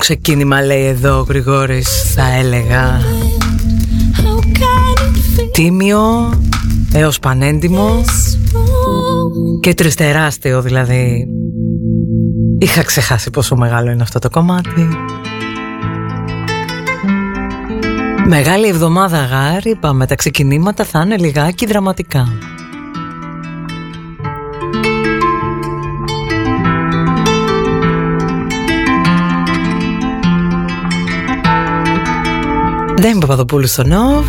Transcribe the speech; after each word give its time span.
Τίμιο 0.00 0.16
ξεκίνημα 0.20 0.62
λέει 0.62 0.84
εδώ 0.84 1.18
ο 1.18 1.22
Γρηγόρης 1.28 2.12
θα 2.14 2.32
έλεγα. 2.32 3.00
Τίμιο 5.52 6.32
έως 6.92 7.18
πανέντιμο 7.18 8.04
και 9.60 9.74
τριστεράστιο 9.74 10.62
δηλαδή. 10.62 11.26
Είχα 12.58 12.82
ξεχάσει 12.82 13.30
πόσο 13.30 13.56
μεγάλο 13.56 13.90
είναι 13.90 14.02
αυτό 14.02 14.18
το 14.18 14.30
κομμάτι. 14.30 14.88
Μεγάλη 18.26 18.68
εβδομάδα 18.68 19.24
γάρι, 19.24 19.70
είπαμε 19.70 20.06
τα 20.06 20.14
ξεκινήματα 20.14 20.84
θα 20.84 21.00
είναι 21.00 21.16
λιγάκι 21.16 21.66
δραματικά 21.66 22.28
Δεν 33.00 33.10
είμαι 33.10 33.20
Παπαδοπούλου 33.20 33.66
στο 33.66 33.84
ΝΟΒ 33.86 34.26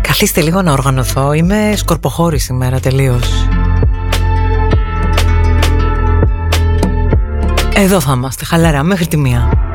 Καθίστε 0.00 0.40
λίγο 0.40 0.62
να 0.62 0.72
οργανωθώ. 0.72 1.32
Είμαι 1.32 1.72
σκορποχώρη 1.76 2.38
σήμερα 2.38 2.80
τελείως. 2.80 3.48
Εδώ 7.74 8.00
θα 8.00 8.12
είμαστε 8.12 8.44
χαλαρά 8.44 8.82
μέχρι 8.82 9.06
τη 9.06 9.16
μία 9.16 9.67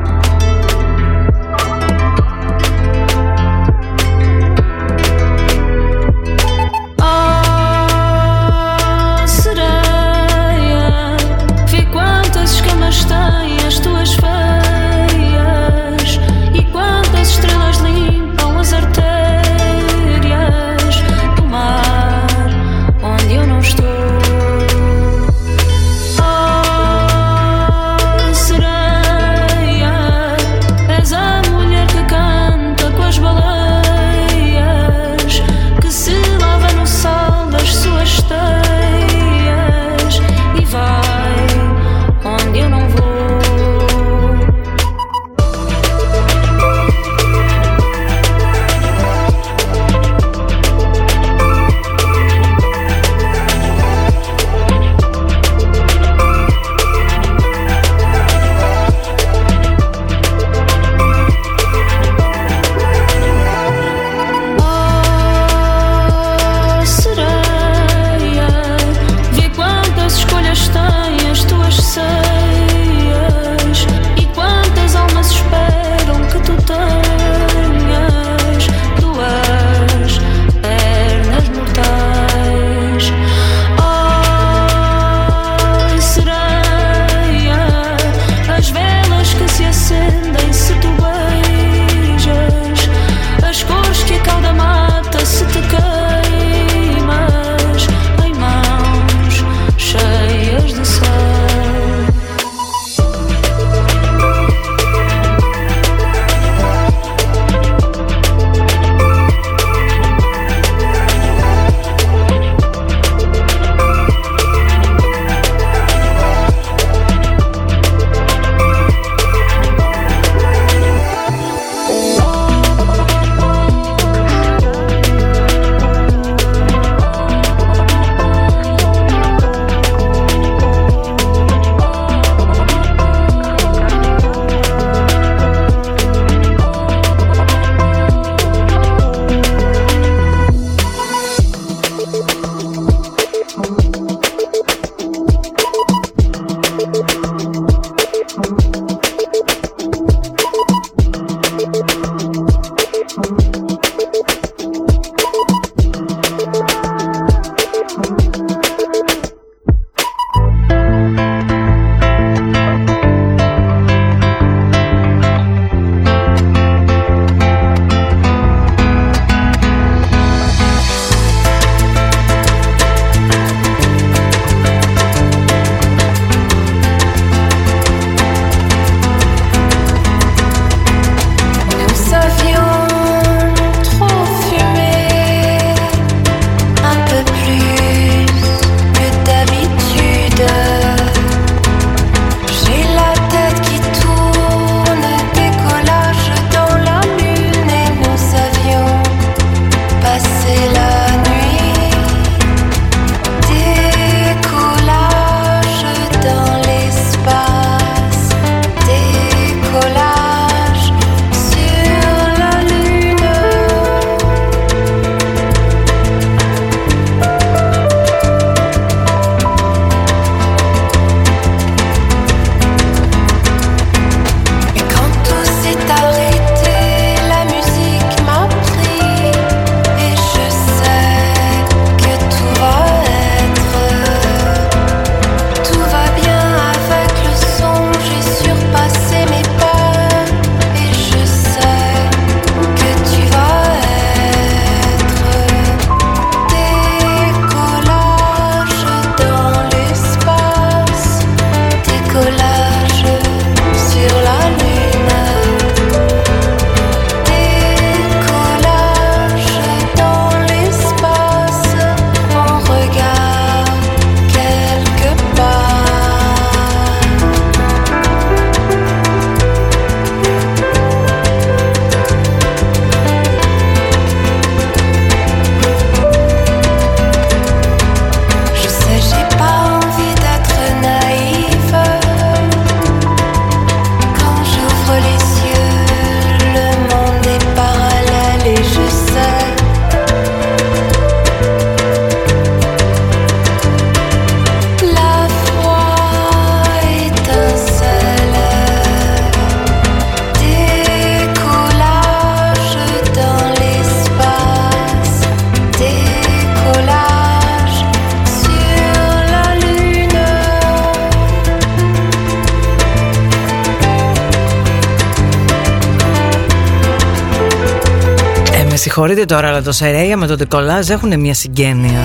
συγχωρείτε 319.14 319.34
τώρα, 319.34 319.48
αλλά 319.48 319.62
το 319.62 319.72
Σερέια 319.72 320.16
με 320.16 320.26
το 320.26 320.36
Ντεκολάζ 320.36 320.90
έχουν 320.90 321.20
μια 321.20 321.34
συγγένεια. 321.34 322.00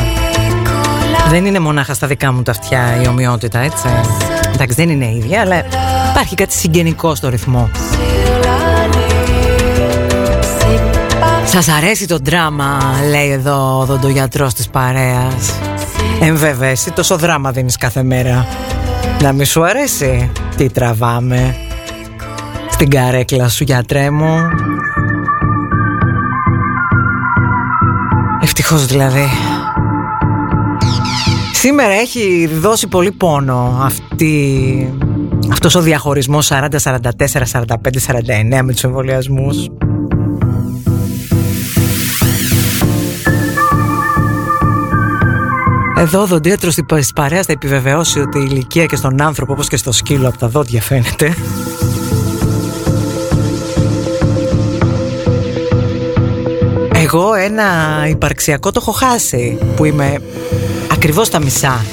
Δεν 1.29 1.45
είναι 1.45 1.59
μονάχα 1.59 1.93
στα 1.93 2.07
δικά 2.07 2.31
μου 2.31 2.43
τα 2.43 2.51
αυτιά 2.51 3.01
η 3.03 3.07
ομοιότητα, 3.07 3.59
έτσι. 3.59 3.87
Εντάξει, 4.53 4.75
δεν 4.75 4.89
είναι 4.89 5.05
ίδια, 5.05 5.41
αλλά 5.41 5.63
υπάρχει 6.09 6.35
κάτι 6.35 6.53
συγγενικό 6.53 7.15
στο 7.15 7.29
ρυθμό. 7.29 7.69
Σας 11.45 11.67
αρέσει 11.67 12.07
το 12.07 12.17
δράμα, 12.21 12.79
λέει 13.09 13.31
εδώ 13.31 13.79
ο 13.79 13.85
δοντογιατρός 13.85 14.53
της 14.53 14.67
παρέας. 14.67 15.53
Εμβεβαίω, 16.21 16.73
τόσο 16.95 17.17
δράμα 17.17 17.51
δίνεις 17.51 17.77
κάθε 17.77 18.03
μέρα. 18.03 18.47
Να 19.21 19.31
μη 19.31 19.45
σου 19.45 19.63
αρέσει, 19.63 20.31
τι 20.57 20.69
τραβάμε. 20.69 21.55
Στην 22.69 22.89
καρέκλα 22.89 23.49
σου 23.49 23.63
γιατρέ 23.63 24.09
μου. 24.09 24.37
Ευτυχώς 28.71 28.91
δηλαδή. 28.91 29.25
Σήμερα 31.53 31.93
έχει 31.93 32.49
δώσει 32.59 32.87
πολύ 32.87 33.11
πόνο 33.11 33.79
αυτή, 33.83 34.93
αυτός 35.51 35.75
ο 35.75 35.81
διαχωρισμός 35.81 36.51
40, 36.51 36.67
44, 36.79 37.45
45, 37.45 37.99
49 37.99 38.61
με 38.63 38.71
τους 38.71 38.83
εμβολιασμούς. 38.83 39.67
Εδώ 45.97 46.21
ο 46.21 46.25
δοντίατρος 46.25 46.75
της 46.75 47.13
παρέας 47.13 47.45
θα 47.45 47.51
επιβεβαιώσει 47.51 48.19
ότι 48.19 48.39
η 48.39 48.47
ηλικία 48.49 48.85
και 48.85 48.95
στον 48.95 49.21
άνθρωπο 49.21 49.53
όπως 49.53 49.67
και 49.67 49.77
στο 49.77 49.91
σκύλο 49.91 50.27
από 50.27 50.37
τα 50.37 50.47
δόντια 50.47 50.81
φαίνεται. 50.81 51.35
Εγώ 57.13 57.33
ένα 57.33 57.65
υπαρξιακό 58.09 58.71
το 58.71 58.79
έχω 58.81 58.91
χάσει 58.91 59.57
που 59.75 59.85
είμαι 59.85 60.21
ακριβώς 60.91 61.27
στα 61.27 61.39
μισά 61.39 61.85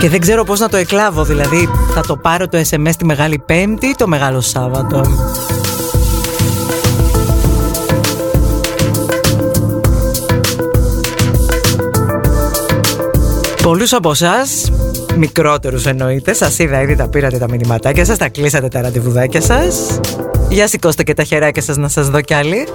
και 0.00 0.08
δεν 0.08 0.20
ξέρω 0.20 0.44
πώς 0.44 0.60
να 0.60 0.68
το 0.68 0.76
εκλάβω 0.76 1.24
δηλαδή 1.24 1.68
θα 1.94 2.00
το 2.00 2.16
πάρω 2.16 2.48
το 2.48 2.58
SMS 2.70 2.92
τη 2.98 3.04
Μεγάλη 3.04 3.38
Πέμπτη 3.38 3.86
ή 3.86 3.94
το 3.96 4.08
Μεγάλο 4.08 4.40
Σάββατο 4.40 5.02
Πολλούς 13.62 13.92
από 13.92 14.10
εσάς, 14.10 14.70
μικρότερους 15.16 15.86
εννοείται, 15.86 16.32
σας 16.32 16.58
είδα 16.58 16.82
ήδη 16.82 16.96
τα 16.96 17.08
πήρατε 17.08 17.38
τα 17.38 17.48
μηνυματάκια 17.48 18.04
σας, 18.04 18.18
τα 18.18 18.28
κλείσατε 18.28 18.68
τα 18.68 18.80
ραντεβουδάκια 18.80 19.40
σας. 19.40 20.00
Για 20.52 20.66
σηκώστε 20.66 21.02
και 21.02 21.14
τα 21.14 21.24
χεράκια 21.24 21.62
σας 21.62 21.76
να 21.76 21.88
σας 21.88 22.08
δω 22.08 22.20
κι 22.20 22.34
άλλοι. 22.34 22.68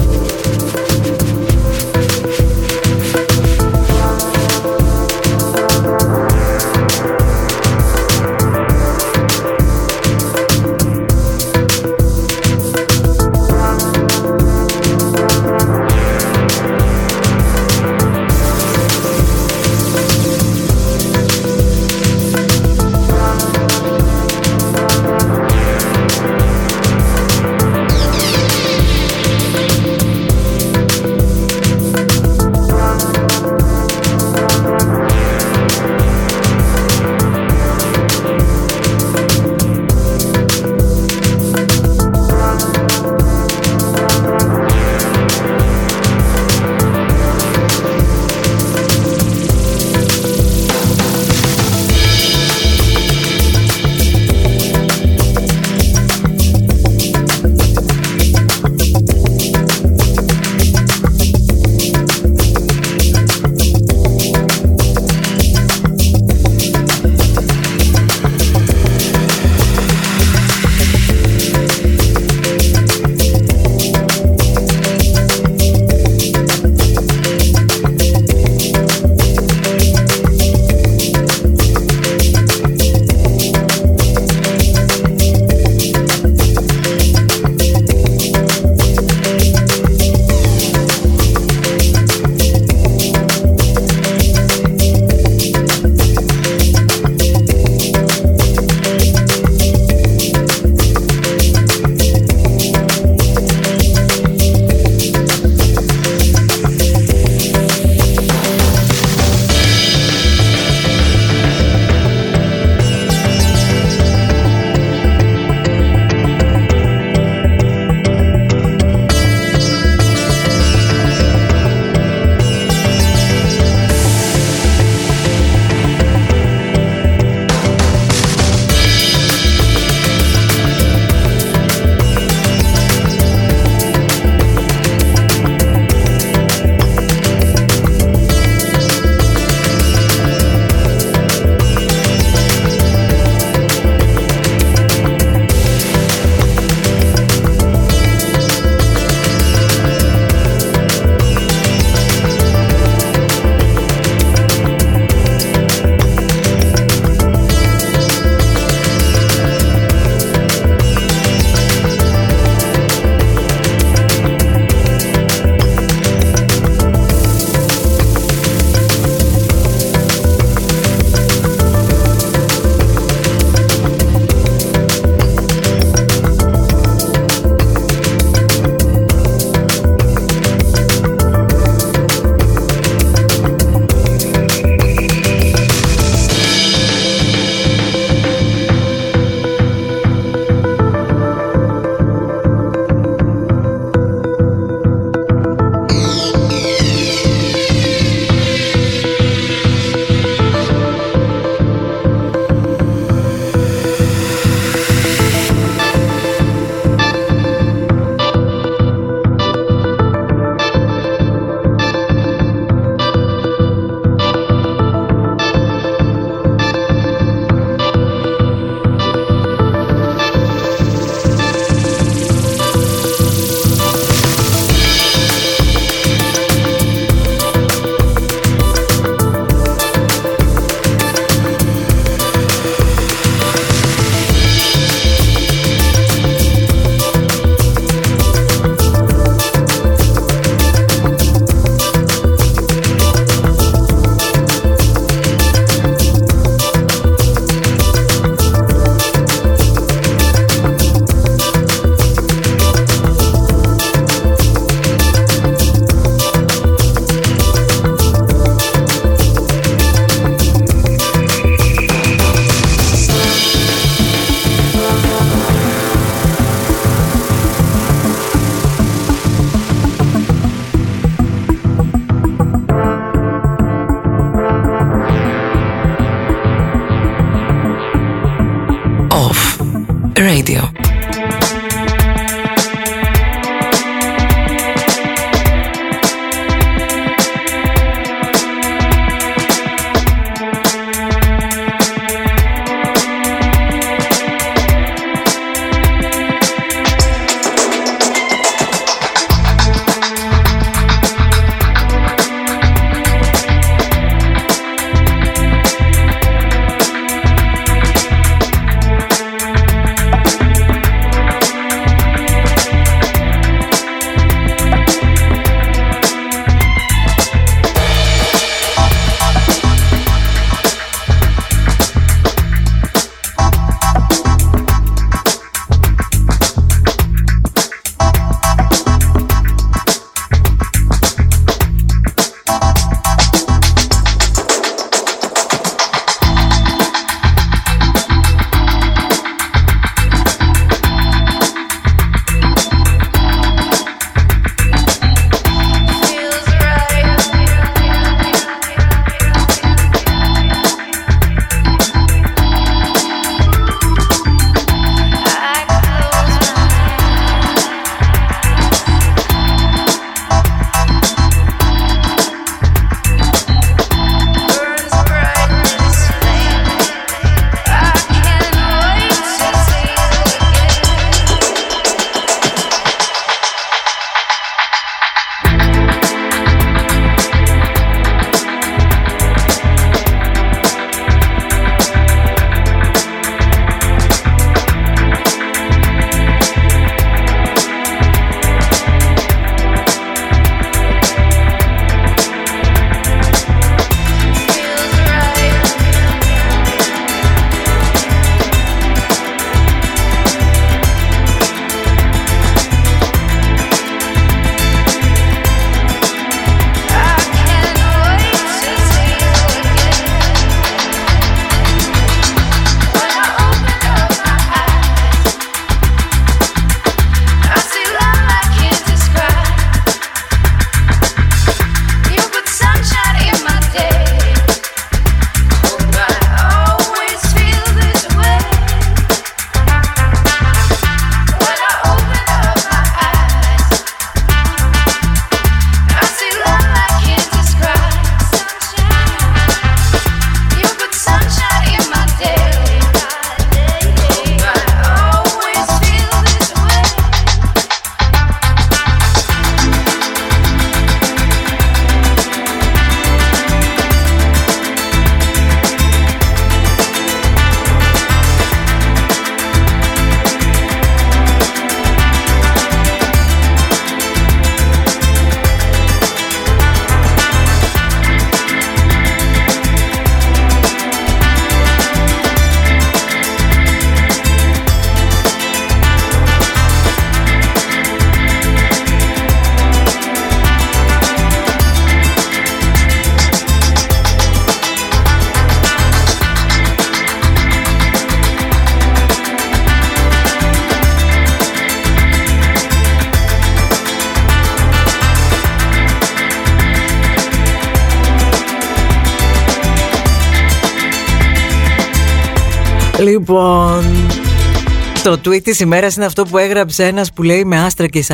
Το 505.07 505.20
tweet 505.25 505.41
της 505.43 505.59
ημέρας 505.59 505.96
είναι 505.96 506.05
αυτό 506.05 506.24
που 506.24 506.37
έγραψε 506.37 506.85
ένας 506.85 507.13
που 507.13 507.24
λέει 507.24 507.46
με 507.46 507.59
άστρα 507.59 507.87
και 507.87 508.05
40-44 508.07 508.13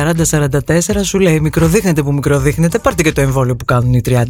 σου 1.02 1.18
λέει 1.18 1.40
μικροδείχνετε 1.40 2.02
που 2.02 2.12
μικροδείχνετε 2.12 2.78
πάρτε 2.78 3.02
και 3.02 3.12
το 3.12 3.20
εμβόλιο 3.20 3.56
που 3.56 3.64
κάνουν 3.64 3.92
οι 3.92 4.00
30-39 4.06 4.22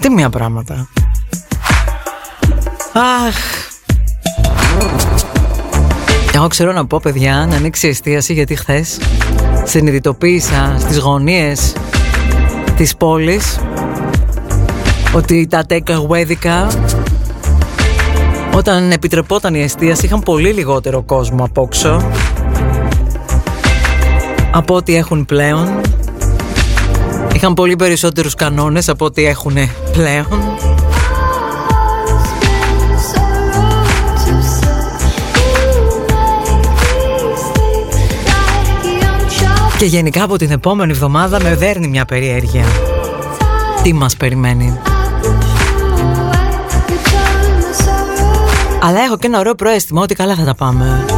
Τι 0.00 0.10
μία 0.10 0.30
πράγματα. 0.30 0.88
Αχ. 2.92 3.36
Εγώ 6.34 6.46
ξέρω 6.46 6.72
να 6.72 6.86
πω 6.86 7.00
παιδιά 7.02 7.46
να 7.48 7.56
ανοίξει 7.56 7.86
η 7.86 7.90
εστίαση 7.90 8.32
γιατί 8.32 8.56
χθες 8.56 8.98
συνειδητοποίησα 9.64 10.76
στις 10.78 10.98
γωνίες 10.98 11.74
της 12.76 12.96
πόλης 12.96 13.58
ότι 15.12 15.46
τα 15.50 15.64
take 15.68 15.90
όταν 18.56 18.90
επιτρεπόταν 18.90 19.54
η 19.54 19.62
εστίαση 19.62 20.06
είχαν 20.06 20.20
πολύ 20.20 20.52
λιγότερο 20.52 21.02
κόσμο 21.02 21.44
απόξω 21.44 22.10
από 24.52 24.74
ό,τι 24.74 24.94
έχουν 24.94 25.24
πλέον. 25.24 25.80
Είχαν 27.34 27.54
πολύ 27.54 27.76
περισσότερους 27.76 28.34
κανόνες 28.34 28.88
από 28.88 29.04
ό,τι 29.04 29.24
έχουν 29.24 29.54
πλέον. 29.92 30.26
Και 39.78 39.84
γενικά 39.84 40.22
από 40.22 40.36
την 40.36 40.50
επόμενη 40.50 40.92
εβδομάδα 40.92 41.42
με 41.42 41.54
δέρνει 41.54 41.88
μια 41.88 42.04
περιέργεια. 42.04 42.64
Τι 43.82 43.92
μας 43.92 44.16
περιμένει. 44.16 44.78
Αλλά 48.86 49.00
έχω 49.00 49.16
και 49.16 49.26
ένα 49.26 49.38
ωραίο 49.38 49.54
προέστημα 49.54 50.02
ότι 50.02 50.14
καλά 50.14 50.34
θα 50.34 50.44
τα 50.44 50.54
πάμε. 50.54 51.15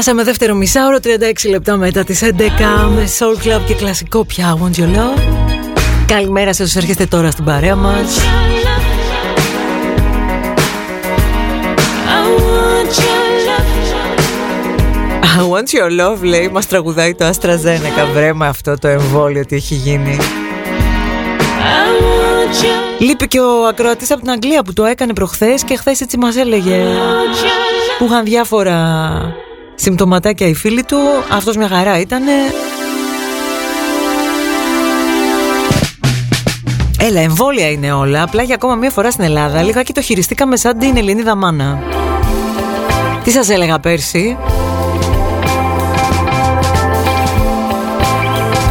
Φτάσαμε 0.00 0.24
δεύτερο 0.24 0.54
μισάωρο, 0.54 0.98
36 1.02 1.50
λεπτά 1.50 1.76
μετά 1.76 2.04
τις 2.04 2.22
11 2.22 2.28
με 2.94 3.08
Soul 3.18 3.46
Club 3.46 3.60
και 3.66 3.74
κλασικό 3.74 4.24
πια 4.24 4.58
Want 4.58 4.80
Your 4.80 4.96
Love. 4.96 5.18
Καλημέρα 6.06 6.52
σε 6.52 6.62
όσους 6.62 6.76
έρχεστε 6.76 7.06
τώρα 7.06 7.30
στην 7.30 7.44
παρέα 7.44 7.76
μας. 7.76 8.18
I 15.22 15.40
want 15.40 15.78
your 15.78 16.00
love. 16.00 16.22
Λέει 16.22 16.48
Μας 16.48 16.66
τραγουδάει 16.66 17.14
το 17.14 17.28
AstraZeneca. 17.28 18.12
Βρε 18.14 18.32
με 18.32 18.46
αυτό 18.46 18.78
το 18.78 18.88
εμβόλιο 18.88 19.46
τι 19.46 19.56
έχει 19.56 19.74
γίνει. 19.74 20.18
Λείπει 22.98 23.28
και 23.28 23.40
ο 23.40 23.66
ακροατής 23.66 24.10
από 24.10 24.20
την 24.20 24.30
Αγγλία 24.30 24.62
που 24.62 24.72
το 24.72 24.84
έκανε 24.84 25.12
προχθές 25.12 25.64
Και 25.64 25.76
χθες 25.76 26.00
έτσι 26.00 26.18
μας 26.18 26.36
έλεγε. 26.36 26.84
Που 27.98 28.04
είχαν 28.04 28.24
διάφορα 28.24 28.78
συμπτωματάκια 29.80 30.46
οι 30.46 30.54
φίλοι 30.54 30.82
του 30.84 30.96
Αυτός 31.30 31.56
μια 31.56 31.68
χαρά 31.68 31.98
ήτανε 31.98 32.32
Έλα, 37.02 37.20
εμβόλια 37.20 37.70
είναι 37.70 37.92
όλα. 37.92 38.22
Απλά 38.22 38.42
για 38.42 38.54
ακόμα 38.54 38.74
μία 38.74 38.90
φορά 38.90 39.10
στην 39.10 39.24
Ελλάδα 39.24 39.62
λιγάκι 39.62 39.92
το 39.92 40.00
χειριστήκαμε 40.00 40.56
σαν 40.56 40.78
την 40.78 40.96
Ελληνίδα 40.96 41.34
μάνα. 41.34 41.82
Τι 43.24 43.30
σας 43.30 43.48
έλεγα 43.48 43.78
πέρσι; 43.78 44.36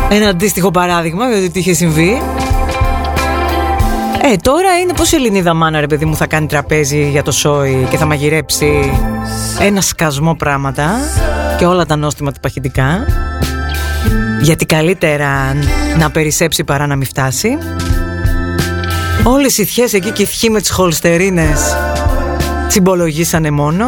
Ένα 0.10 0.28
αντίστοιχο 0.30 0.72
παράδειγμα 0.72 1.30
γιατί 1.30 1.50
τι 1.50 1.60
είχε 1.60 1.74
συμβεί. 1.74 2.22
Ε, 4.32 4.36
τώρα 4.36 4.80
είναι 4.80 4.94
πως 4.94 5.12
η 5.12 5.16
Ελληνίδα 5.16 5.54
μάνα 5.54 5.80
ρε 5.80 5.88
παιδί 5.88 6.06
μου 6.06 6.16
θα 6.16 6.28
κάνει 6.28 6.48
τραπέζι 6.48 7.10
για 7.10 7.24
το 7.24 7.32
σόι 7.32 7.88
και 7.90 7.98
θα 7.98 8.06
μαγειρέψει 8.06 8.92
ένα 9.60 9.82
σκασμό 9.82 10.36
πράγματα 10.36 10.90
και 11.58 11.66
όλα 11.66 11.86
τα 11.86 11.96
νόστιμα 11.96 12.32
του 12.32 12.40
παχυντικά. 12.40 13.06
Γιατί 14.42 14.66
καλύτερα 14.66 15.56
να 15.98 16.12
περισσέψει 16.12 16.64
παρά 16.64 16.88
να 16.88 16.96
μην 16.96 17.08
φτάσει. 17.08 17.58
Όλες 19.24 19.58
οι 19.58 19.66
θιές 19.66 19.94
εκεί 19.94 20.12
και 20.12 20.22
οι 20.22 20.26
θιοί 20.26 20.50
με 20.54 20.60
τις 20.60 20.70
χολστερίνες 20.70 21.78
τσιμπολογήσανε 22.68 23.52
μόνο. 23.52 23.86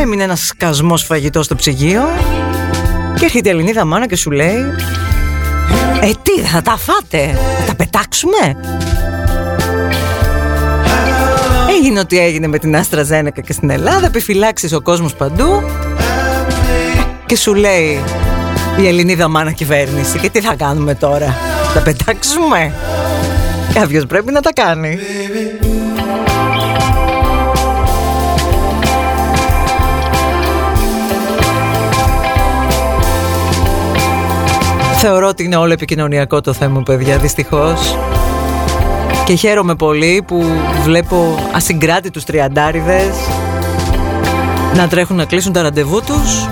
Έμεινε 0.00 0.22
ένας 0.22 0.46
σκασμός 0.46 1.02
φαγητός 1.02 1.44
στο 1.44 1.54
ψυγείο. 1.54 2.02
Και 3.14 3.24
έρχεται 3.24 3.48
η 3.48 3.52
Ελληνίδα 3.52 3.84
μάνα 3.84 4.06
και 4.06 4.16
σου 4.16 4.30
λέει 4.30 4.56
Ε 6.00 6.10
τι 6.22 6.40
θα 6.40 6.62
τα 6.62 6.76
φάτε, 6.76 7.38
θα 7.58 7.64
τα 7.66 7.74
πετάξουμε; 7.74 8.56
Έγινε 11.84 12.00
ό,τι 12.00 12.18
έγινε 12.18 12.46
με 12.46 12.58
την 12.58 12.76
Άστρα 12.76 13.02
Ζένεκα 13.02 13.40
και 13.40 13.52
στην 13.52 13.70
Ελλάδα 13.70 14.06
Επιφυλάξεις 14.06 14.72
ο 14.72 14.80
κόσμος 14.80 15.14
παντού 15.14 15.62
Και 17.26 17.36
σου 17.36 17.54
λέει 17.54 18.00
η 18.80 18.86
Ελληνίδα 18.86 19.28
μάνα 19.28 19.52
κυβέρνηση 19.52 20.18
Και 20.18 20.30
τι 20.30 20.40
θα 20.40 20.54
κάνουμε 20.54 20.94
τώρα, 20.94 21.36
θα 21.74 21.80
πετάξουμε 21.80 22.72
Κάποιος 23.74 24.06
πρέπει 24.06 24.32
να 24.32 24.40
τα 24.40 24.52
κάνει. 24.52 24.98
Θεωρώ 34.96 35.28
ότι 35.28 35.44
είναι 35.44 35.56
όλο 35.56 35.72
επικοινωνιακό 35.72 36.40
το 36.40 36.52
θέμα, 36.52 36.82
παιδιά, 36.82 37.18
δυστυχώς. 37.18 37.96
Και 39.24 39.34
χαίρομαι 39.34 39.74
πολύ 39.74 40.24
που 40.26 40.44
βλέπω 40.82 41.38
ασυγκράτητους 41.52 42.24
τριαντάριδες 42.24 43.14
να 44.76 44.88
τρέχουν 44.88 45.16
να 45.16 45.24
κλείσουν 45.24 45.52
τα 45.52 45.62
ραντεβού 45.62 46.00
τους. 46.00 46.48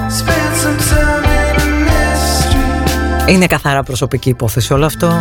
Είναι 3.26 3.46
καθαρά 3.46 3.82
προσωπική 3.82 4.28
υπόθεση 4.28 4.72
όλο 4.72 4.86
αυτό. 4.86 5.20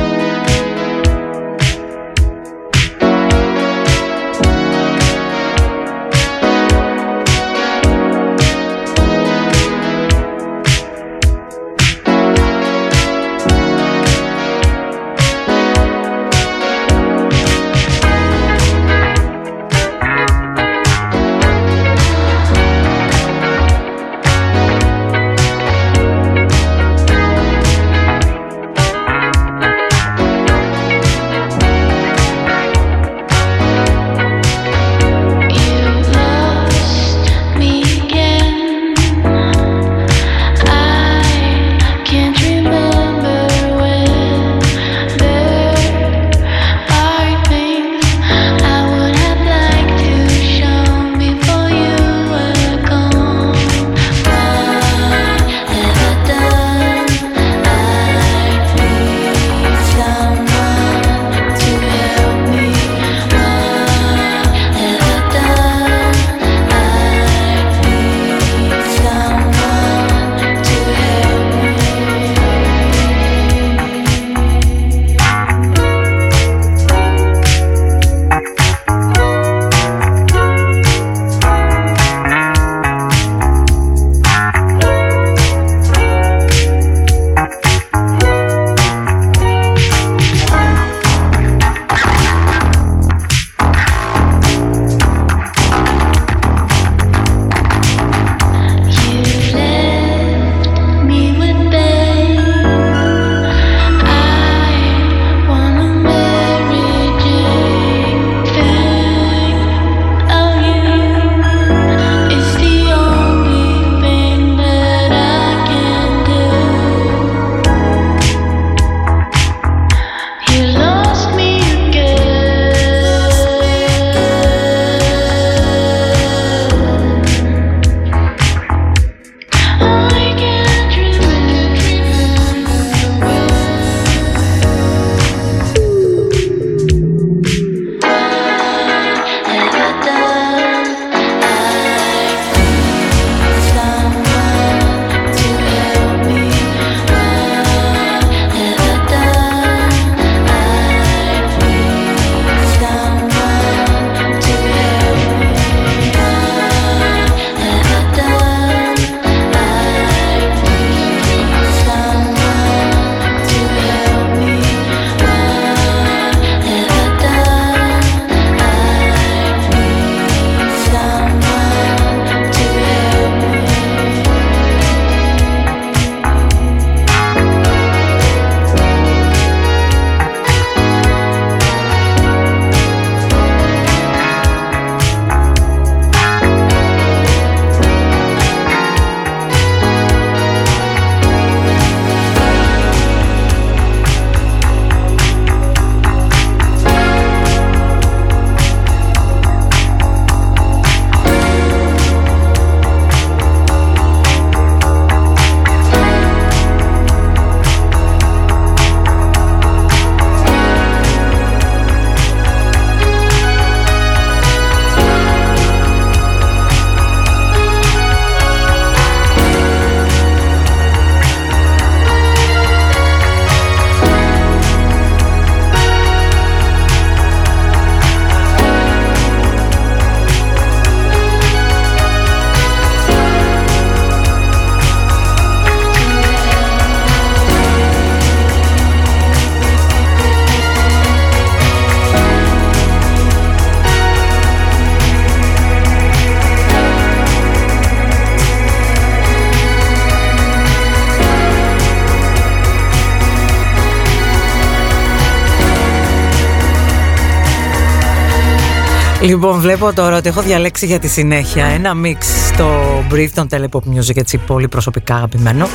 Λοιπόν, 259.21 259.59
βλέπω 259.59 259.93
τώρα 259.93 260.17
ότι 260.17 260.29
έχω 260.29 260.41
διαλέξει 260.41 260.85
για 260.85 260.99
τη 260.99 261.07
συνέχεια 261.07 261.65
ένα 261.65 261.93
μίξ 261.93 262.47
στο 262.47 262.69
Breathe 263.11 263.29
των 263.33 263.47
Telepop 263.51 263.95
Music, 263.95 264.15
έτσι 264.17 264.37
πολύ 264.37 264.67
προσωπικά 264.67 265.15
αγαπημένο. 265.15 265.67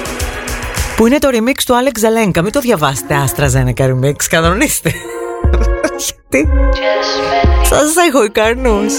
Που 0.97 1.07
είναι 1.07 1.19
το 1.19 1.29
remix 1.33 1.61
του 1.67 1.75
Alex 1.75 1.99
Zalenka. 2.05 2.43
Μην 2.43 2.53
το 2.53 2.61
διαβάσετε, 2.61 3.15
AstraZeneca 3.27 3.85
remix. 3.91 4.15
Κανονίστε. 4.31 4.93
Γιατί. 6.07 6.49
Σας 7.63 7.97
έχω 8.09 8.25
ικανούς. 8.25 8.93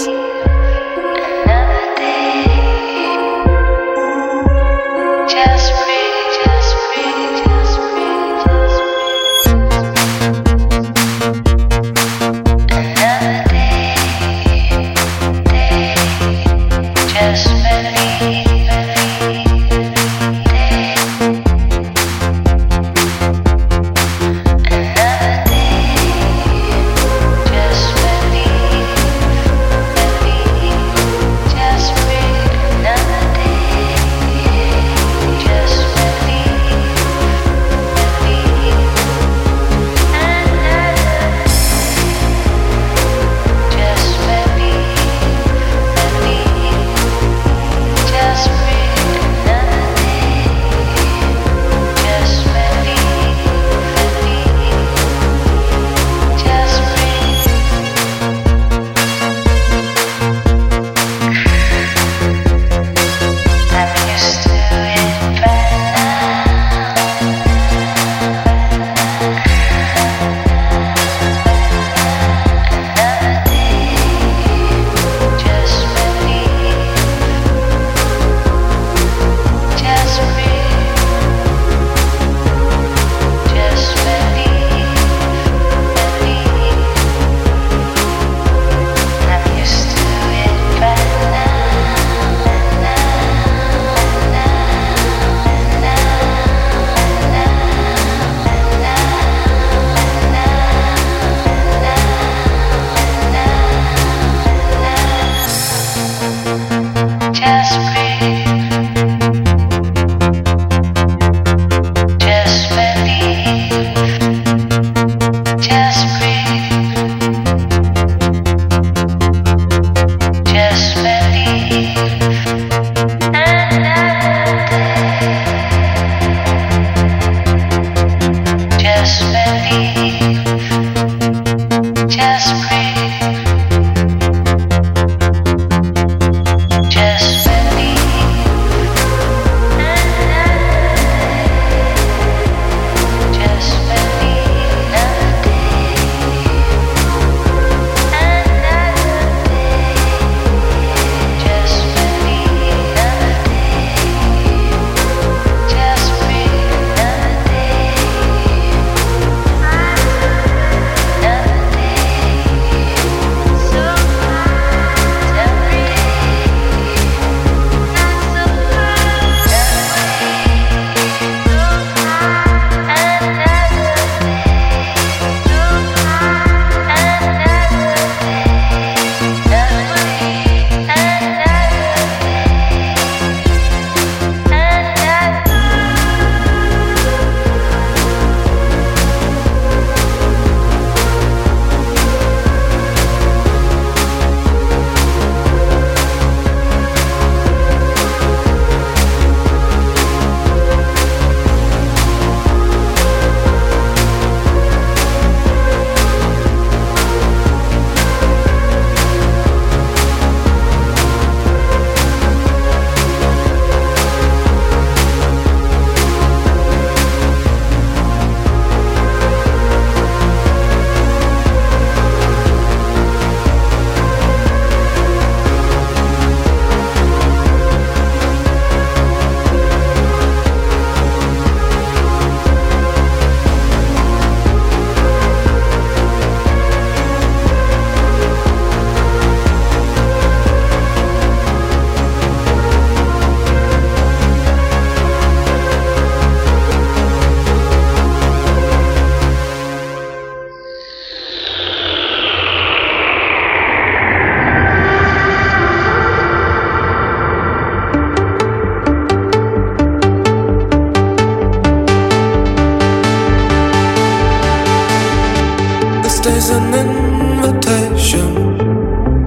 birthday's 266.28 266.50
an 266.50 266.74
invitation, 266.74 268.60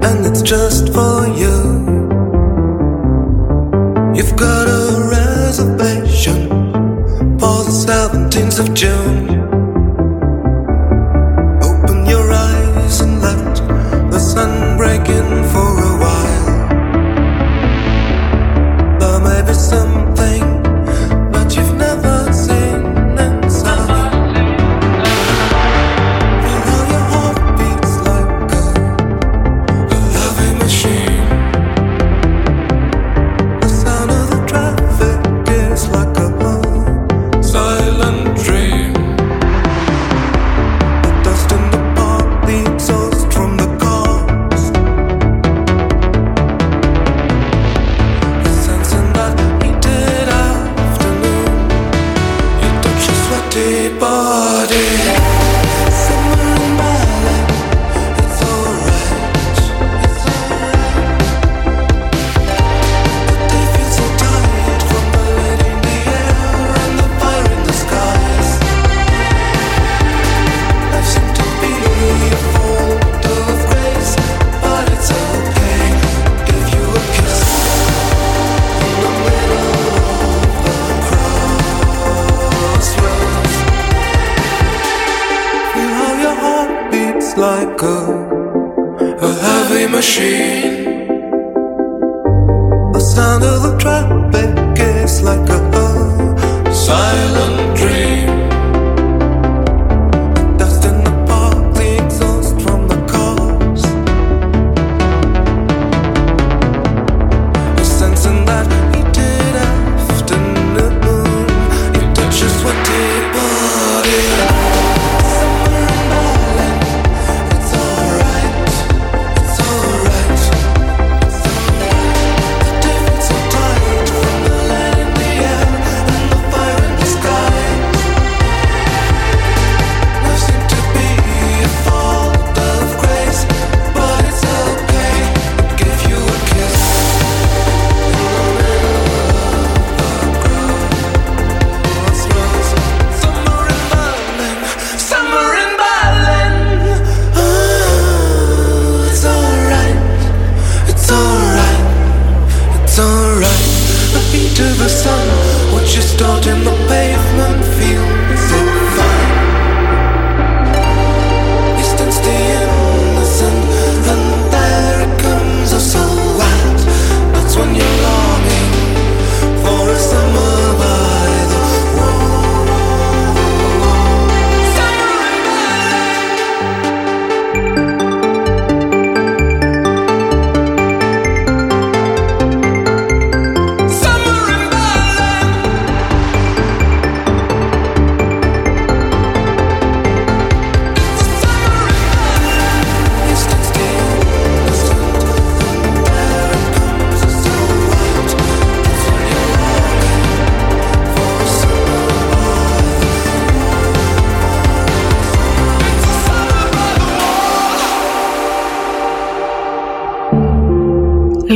and 0.03 0.25
it's 0.25 0.41
just 0.41 0.93
for 0.93 1.27
you. 1.27 1.57
You've 4.15 4.35
got 4.35 4.67
a 4.67 5.09
reservation 5.09 6.49
for 7.39 7.63
the 7.63 7.71
17th 7.87 8.59
of 8.59 8.73
June. 8.73 9.20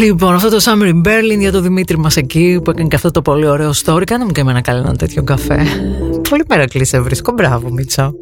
Λοιπόν, 0.06 0.34
αυτό 0.34 0.50
το 0.50 0.58
Summer 0.60 0.94
in 0.94 1.08
Berlin 1.08 1.40
για 1.40 1.52
το 1.52 1.62
Δημήτρη 1.62 1.98
μας 1.98 2.18
εκεί 2.18 2.60
που 2.64 2.70
έκανε 2.70 2.88
και 2.88 2.96
αυτό 2.96 3.12
το 3.12 3.22
πολύ 3.22 3.48
ωραίο 3.48 3.72
story. 3.86 4.04
Κάναμε 4.06 4.32
και 4.32 4.42
εμένα 4.42 4.62
καλά 4.62 4.80
ένα 4.80 4.96
τέτοιο 4.96 5.24
καφέ. 5.24 5.66
πολύ 6.30 6.44
μερακλή 6.50 6.86
σε 6.86 7.00
βρίσκω. 7.00 7.32
Μπράβο, 7.32 7.72
Μίτσο. 7.72 8.14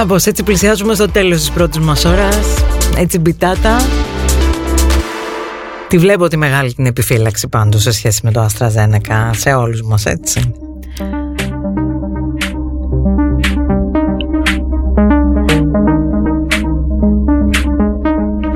Κάπως 0.00 0.26
έτσι 0.26 0.42
πλησιάζουμε 0.42 0.94
στο 0.94 1.08
τέλος 1.08 1.38
της 1.38 1.50
πρώτης 1.50 1.78
μας 1.78 2.04
ώρας. 2.04 2.36
Έτσι 2.96 3.18
μπιτάτα. 3.18 3.76
Τη 5.88 5.98
βλέπω 5.98 6.28
τη 6.28 6.36
μεγάλη 6.36 6.74
την 6.74 6.86
επιφύλαξη 6.86 7.48
πάντως 7.48 7.82
σε 7.82 7.90
σχέση 7.90 8.20
με 8.22 8.32
το 8.32 8.46
AstraZeneca 8.46 9.30
Σε 9.30 9.52
όλους 9.52 9.82
μας 9.82 10.06
έτσι. 10.06 10.52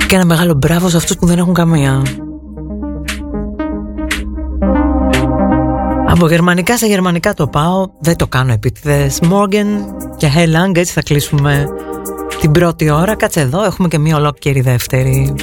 Και 0.06 0.14
ένα 0.14 0.24
μεγάλο 0.24 0.54
μπράβο 0.54 0.88
σε 0.88 0.96
αυτούς 0.96 1.16
που 1.16 1.26
δεν 1.26 1.38
έχουν 1.38 1.54
καμία 1.54 2.02
Από 6.14 6.28
γερμανικά 6.28 6.78
σε 6.78 6.86
γερμανικά 6.86 7.34
το 7.34 7.46
πάω, 7.46 7.88
δεν 7.98 8.16
το 8.16 8.26
κάνω 8.26 8.52
επίτηδες. 8.52 9.20
Morgan 9.22 9.66
και 10.16 10.28
Hey 10.36 10.76
έτσι 10.76 10.92
θα 10.92 11.02
κλείσουμε 11.02 11.66
την 12.40 12.50
πρώτη 12.50 12.90
ώρα. 12.90 13.16
Κάτσε 13.16 13.40
εδώ, 13.40 13.64
έχουμε 13.64 13.88
και 13.88 13.98
μία 13.98 14.16
ολόκληρη 14.16 14.60
δεύτερη. 14.60 15.34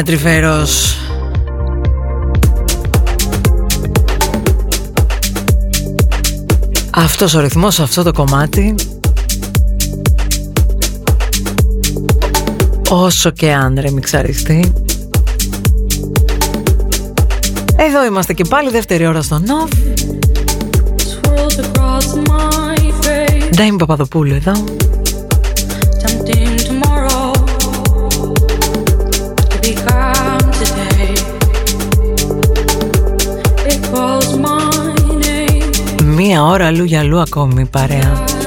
Αιώνια 0.00 0.04
τρυφερός. 0.04 0.96
Αυτός 6.90 7.34
ο 7.34 7.40
ρυθμός, 7.40 7.80
αυτό 7.80 8.02
το 8.02 8.12
κομμάτι 8.12 8.74
Όσο 12.88 13.30
και 13.30 13.52
αν 13.52 13.78
ρε 13.80 13.90
μιξαριστεί 13.90 14.72
Εδώ 17.76 18.04
είμαστε 18.04 18.32
και 18.32 18.44
πάλι 18.44 18.70
δεύτερη 18.70 19.06
ώρα 19.06 19.22
στο 19.22 19.38
ΝΟΒ 19.38 19.70
Ντάιμ 23.56 23.76
Παπαδοπούλου 23.76 24.34
εδώ 24.34 24.52
Μία 36.22 36.44
ώρα 36.44 36.66
αλλού 36.66 36.84
για 36.84 37.00
αλλού 37.00 37.20
ακόμη 37.20 37.66
παρέα 37.66 38.39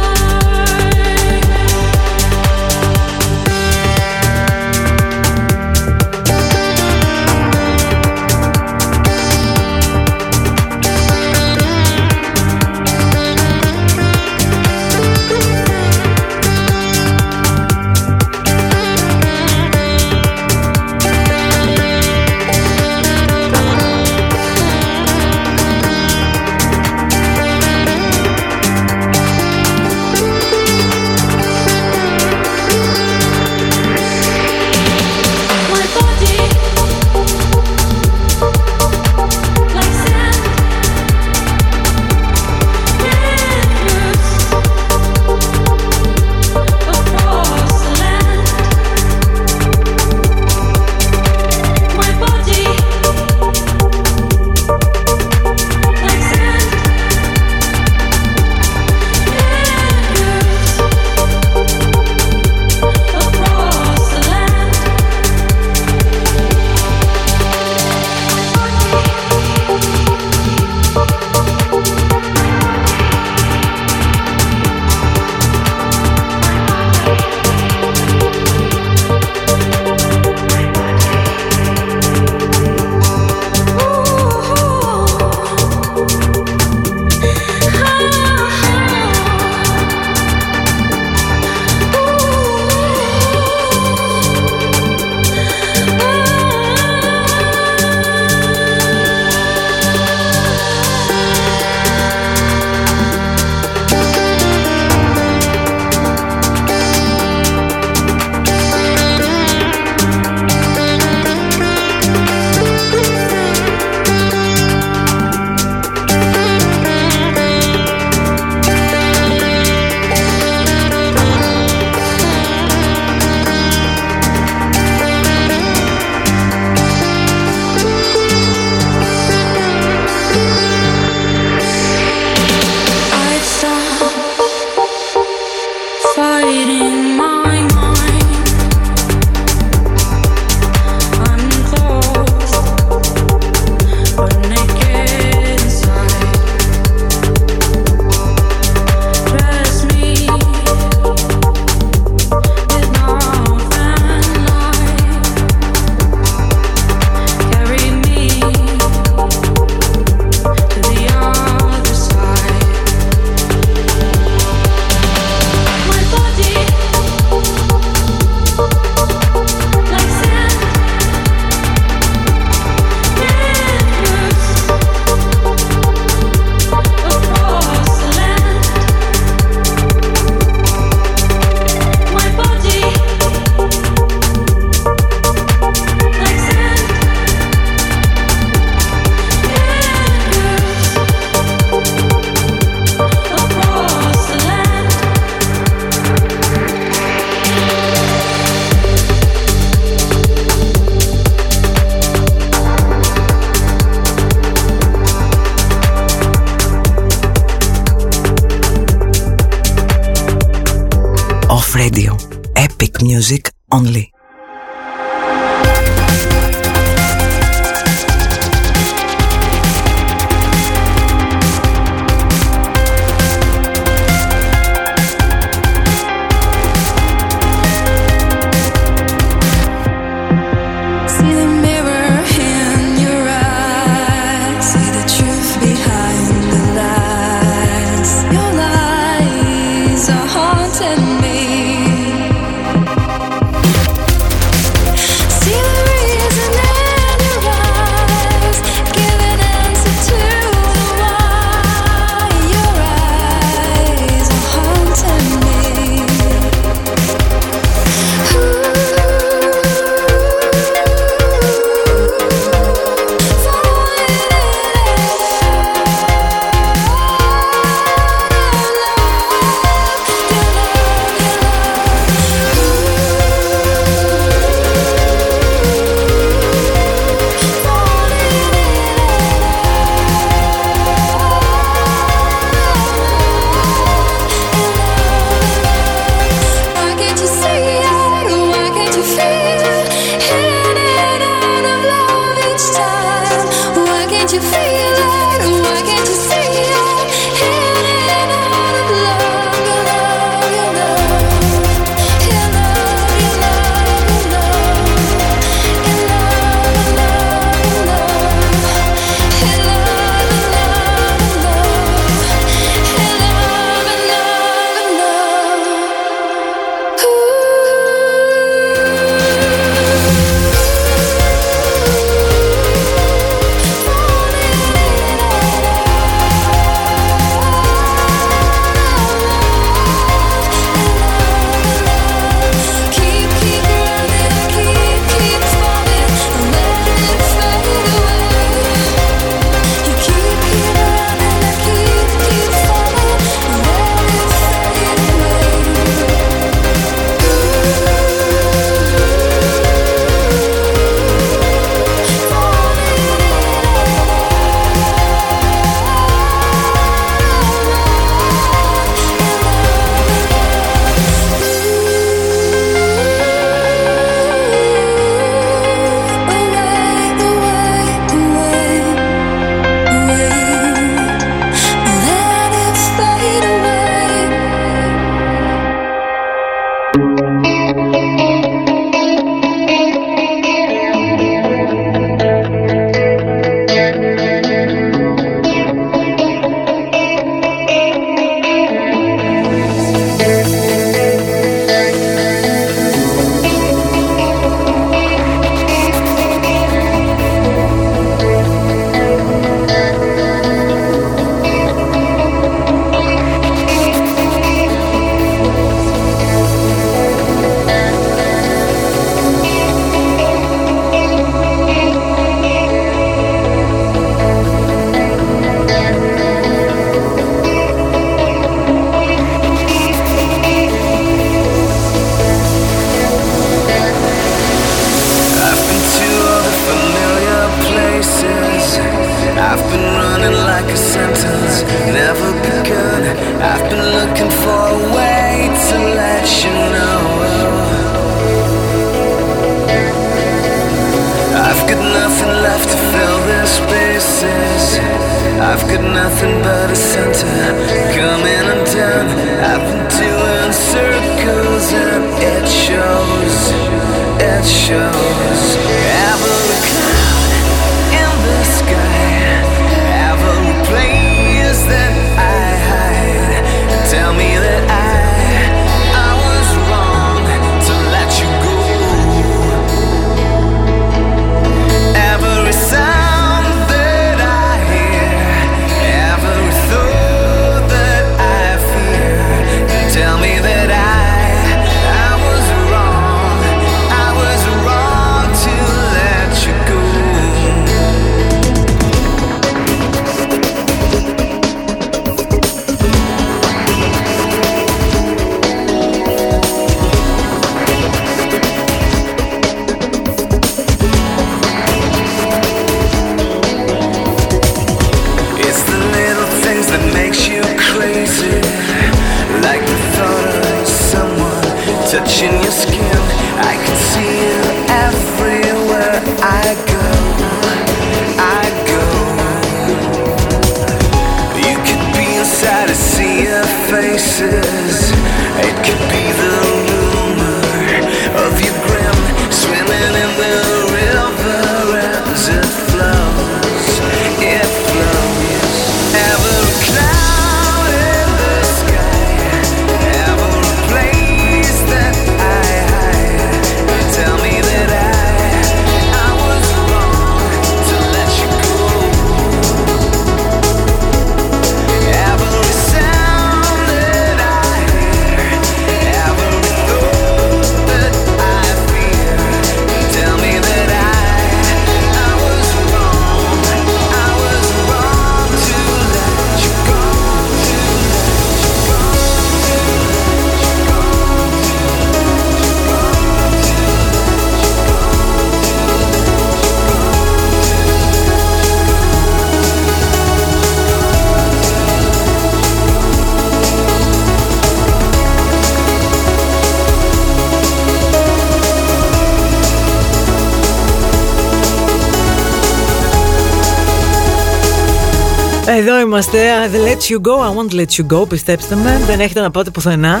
είμαστε. 596.46 596.58
I 596.58 596.76
let 596.76 596.90
you 596.90 597.00
go, 597.00 597.20
I 597.20 597.30
won't 597.36 597.52
let 597.52 597.78
you 597.78 597.96
go. 597.96 598.08
Πιστέψτε 598.08 598.54
με, 598.54 598.80
δεν 598.86 599.00
έχετε 599.00 599.20
να 599.20 599.30
πάτε 599.30 599.50
πουθενά. 599.50 600.00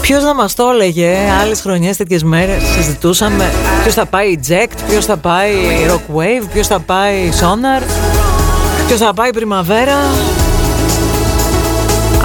Ποιος 0.00 0.22
να 0.22 0.34
μας 0.34 0.54
το 0.54 0.68
έλεγε 0.72 1.16
άλλες 1.42 1.60
χρονιές 1.60 1.96
τέτοιες 1.96 2.22
μέρες. 2.22 2.62
Συζητούσαμε 2.76 3.50
ποιος 3.82 3.94
θα 3.94 4.06
πάει 4.06 4.38
Eject, 4.42 4.76
ποιος 4.88 5.04
θα 5.04 5.16
πάει 5.16 5.54
Rockwave, 5.88 6.48
ποιος 6.52 6.66
θα 6.66 6.80
πάει 6.80 7.30
Sonar, 7.40 7.82
ποιος 8.86 8.98
θα 8.98 9.14
πάει 9.14 9.30
Πριμαβέρα. 9.30 9.96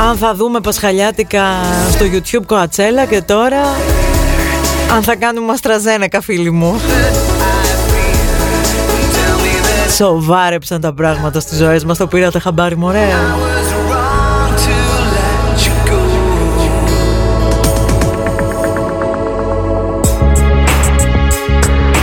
Αν 0.10 0.18
θα 0.18 0.34
δούμε 0.36 0.60
Πασχαλιάτικα 0.60 1.44
στο 1.92 2.06
YouTube 2.06 2.46
Κοατσέλα 2.46 3.06
και 3.06 3.22
τώρα 3.22 3.62
αν 4.96 5.04
θα 5.04 5.16
κάνουμε 5.16 5.52
αστραζένεκα 5.52 6.22
φίλοι 6.22 6.52
μου 6.52 6.80
Σοβάρεψαν 9.98 10.82
τα 10.82 10.94
πράγματα 10.94 11.40
στις 11.40 11.58
ζωές 11.58 11.86
μας. 11.86 11.98
Το 11.98 12.08
πήρατε 12.08 12.40
χαμπάρι 12.40 12.78
μωρέ. 12.78 13.08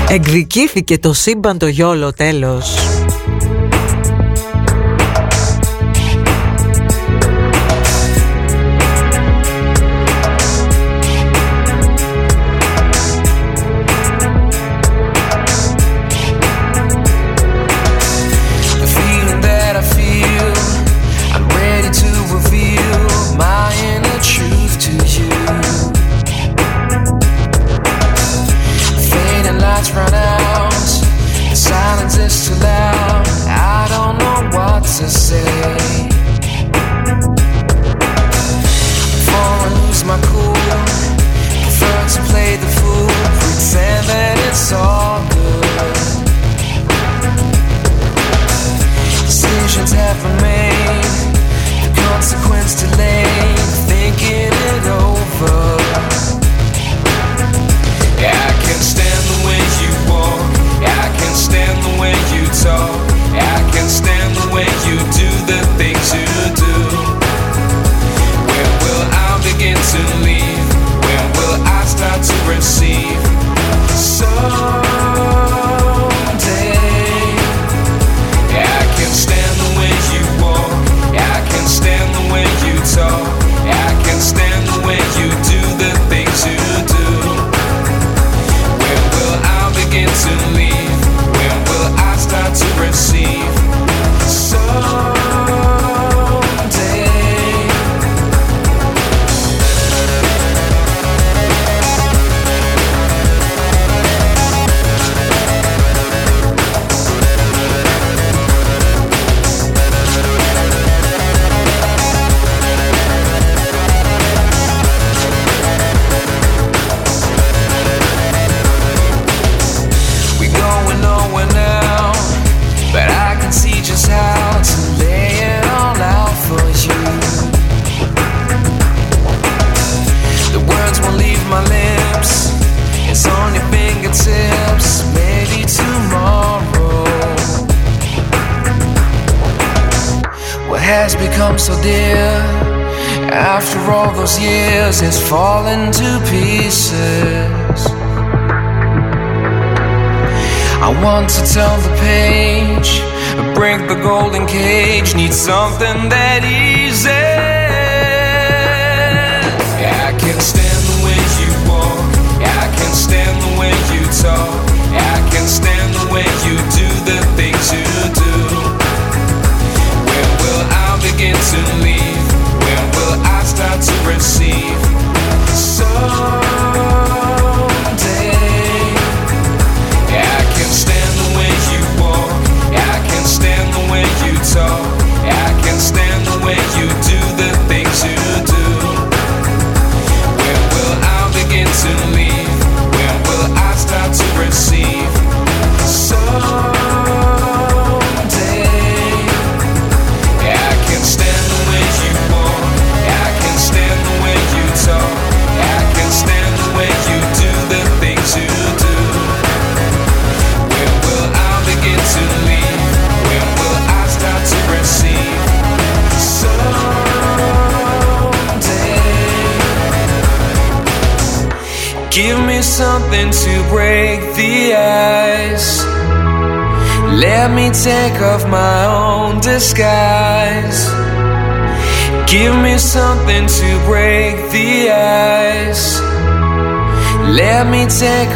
Εκδικήθηκε 0.08 0.98
το 0.98 1.12
σύμπαν 1.12 1.58
το 1.58 1.66
γιόλο 1.66 2.12
τέλος 2.12 2.83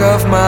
of 0.00 0.28
my 0.28 0.47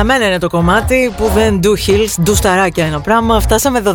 Για 0.00 0.08
μένα 0.08 0.26
είναι 0.26 0.38
το 0.38 0.48
κομμάτι 0.48 1.14
που 1.16 1.30
δεν 1.34 1.60
do 1.62 1.66
hills, 1.66 2.28
do 2.28 2.34
σταράκια 2.34 2.86
ένα 2.86 3.00
πράγμα. 3.00 3.40
Φτάσαμε 3.40 3.82
12.30. 3.84 3.92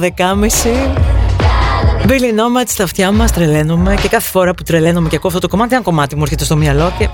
Billy 2.08 2.10
Nomad 2.10 2.66
στα 2.66 2.84
αυτιά 2.84 3.12
μας, 3.12 3.32
τρελαίνουμε 3.32 3.96
και 4.02 4.08
κάθε 4.08 4.30
φορά 4.30 4.54
που 4.54 4.64
τρελαίνουμε 4.64 5.10
και 5.10 5.16
ακούω 5.16 5.30
αυτό 5.30 5.42
το 5.42 5.48
κομμάτι, 5.48 5.74
ένα 5.74 5.84
κομμάτι 5.84 6.16
μου 6.16 6.22
έρχεται 6.22 6.44
στο 6.44 6.56
μυαλό 6.56 6.94
και... 6.98 7.10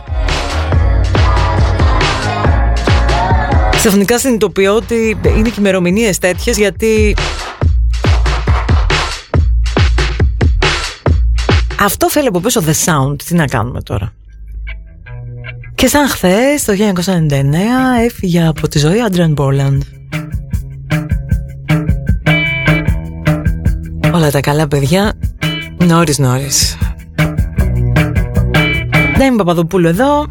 Ξαφνικά 3.72 4.20
συνειδητοποιώ 4.20 4.76
ότι 4.76 5.18
είναι 5.38 5.50
και 5.50 5.60
ημερομηνίες 5.60 6.18
τέτοιες 6.18 6.58
γιατί 6.58 7.16
Αυτό 11.80 12.08
φέρει 12.08 12.28
από 12.28 12.40
πίσω 12.40 12.64
The 12.66 12.86
Sound. 12.86 13.16
Τι 13.26 13.36
να 13.36 13.46
κάνουμε 13.46 13.82
τώρα; 13.82 14.14
Και 15.82 15.88
σαν 15.88 16.08
χθες, 16.08 16.64
το 16.64 16.74
1999, 16.74 18.04
έφυγε 18.06 18.48
από 18.48 18.68
τη 18.68 18.80
ζωή 18.80 19.02
Άντριαν 19.02 19.32
Μπόρλαντ. 19.32 19.82
Όλα 24.14 24.32
τα 24.32 24.40
καλά 24.40 24.68
παιδιά, 24.68 25.14
νωρίς 25.86 26.18
νωρίς. 26.18 26.78
Δεν 29.18 29.36
Παπαδοπούλου 29.36 29.88
εδώ 29.88 30.28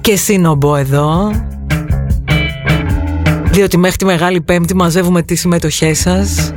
και 0.00 0.16
σύνομπο 0.16 0.76
εδώ 0.76 1.32
διότι 3.50 3.76
μέχρι 3.76 3.96
τη 3.96 4.04
Μεγάλη 4.04 4.40
Πέμπτη 4.40 4.74
μαζεύουμε 4.74 5.22
τις 5.22 5.40
συμμετοχές 5.40 5.98
σας 5.98 6.52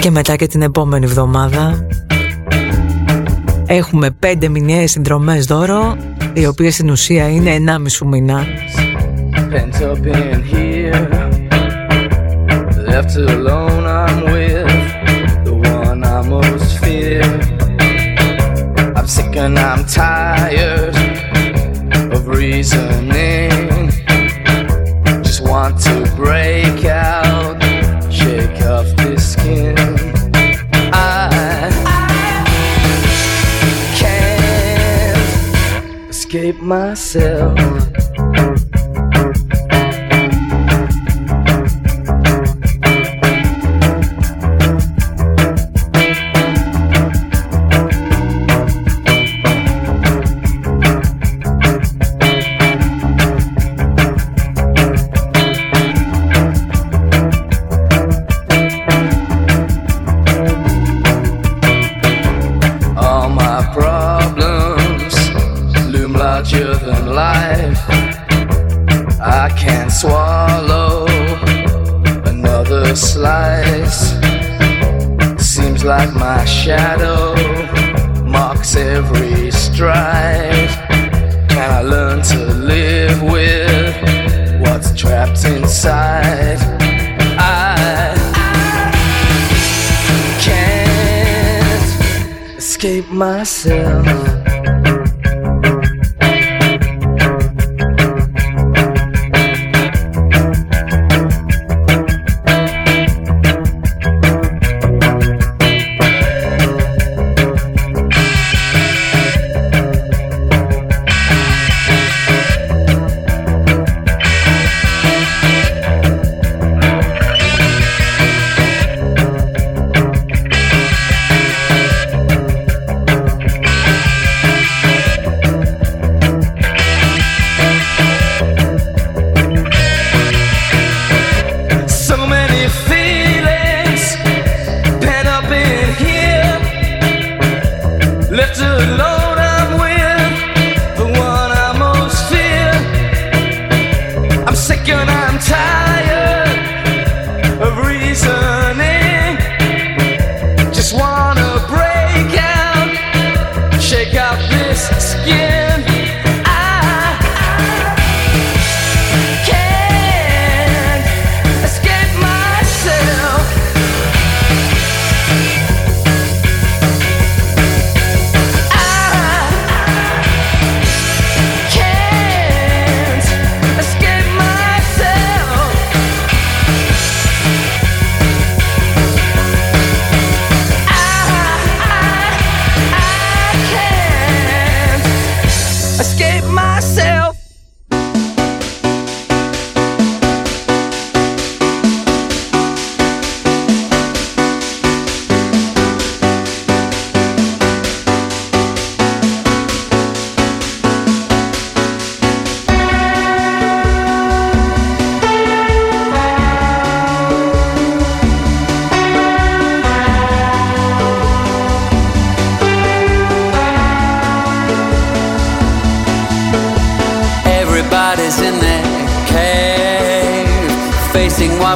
και 0.00 0.10
μετά 0.10 0.36
και 0.36 0.46
την 0.46 0.62
επόμενη 0.62 1.04
εβδομάδα 1.04 1.86
έχουμε 3.66 4.10
πέντε 4.10 4.48
μηνιαίες 4.48 4.90
συνδρομές 4.90 5.46
δώρο 5.46 5.96
οι 6.32 6.46
οποίες 6.46 6.74
στην 6.74 6.90
ουσία 6.90 7.28
είναι 7.28 7.56
1,5 8.00 8.06
μήνα. 8.06 8.44
Left 12.92 13.14
alone, 13.16 13.84
I'm 14.02 14.20
myself. 36.70 37.89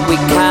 what 0.01 0.09
we 0.09 0.17
can. 0.17 0.44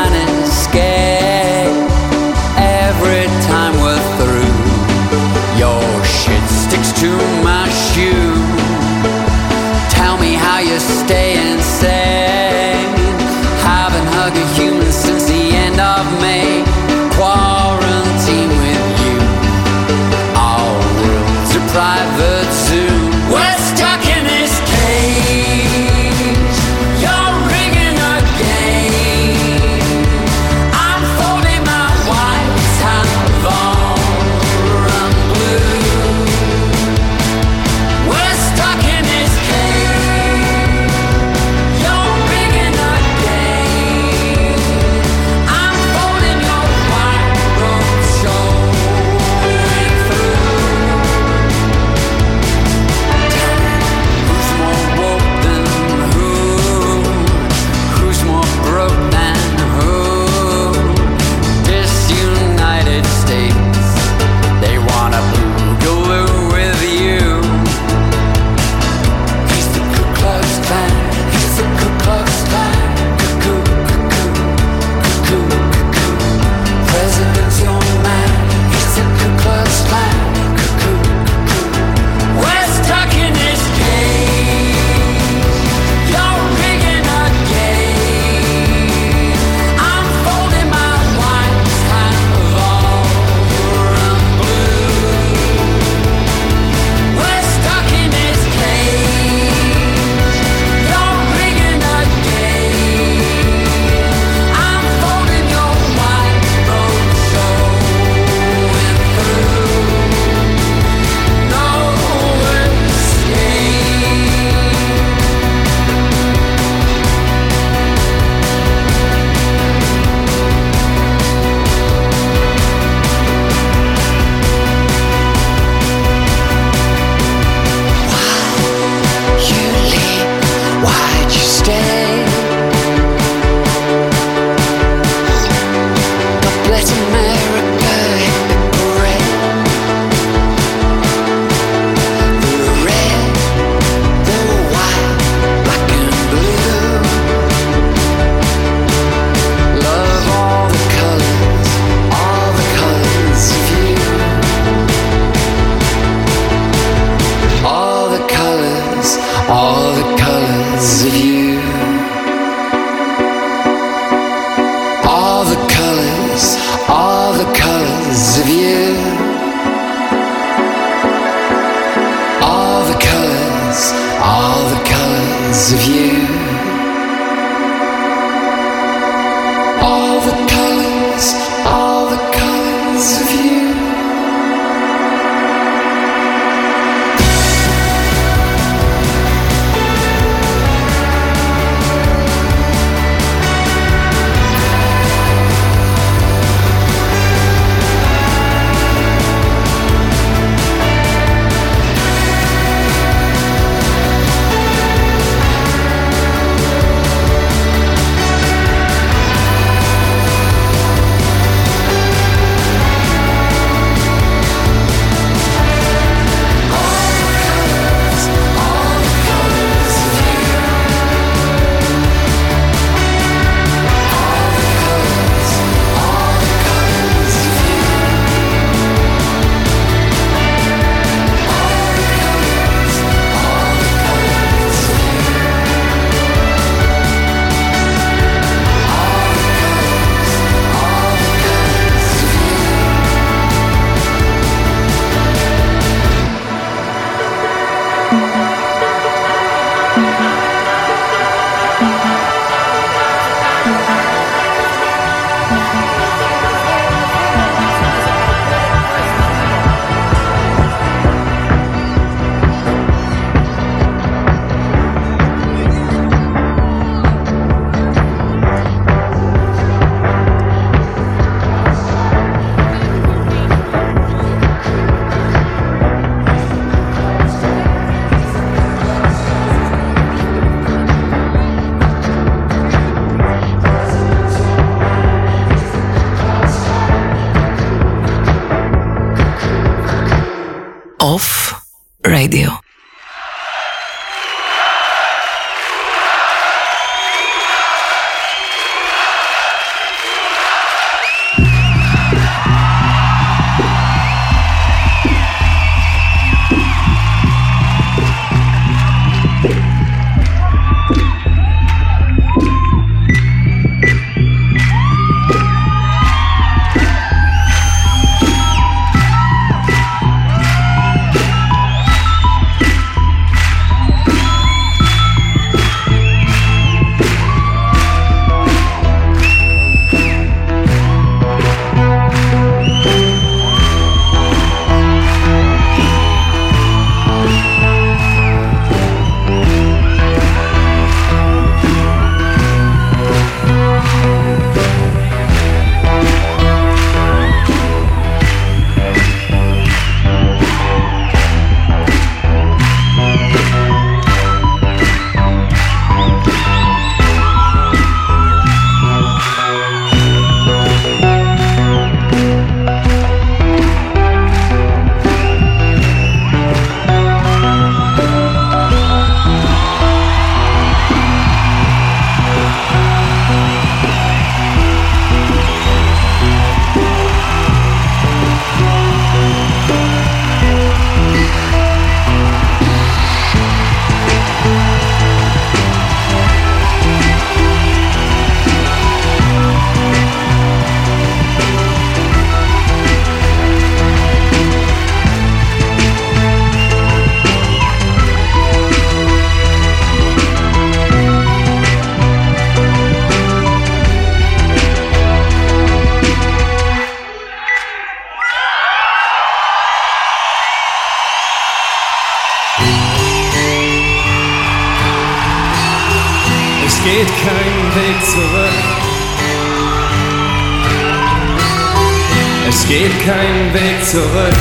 geht 422.84 423.06
kein 423.06 423.54
Weg 423.54 423.82
zurück. 423.82 424.40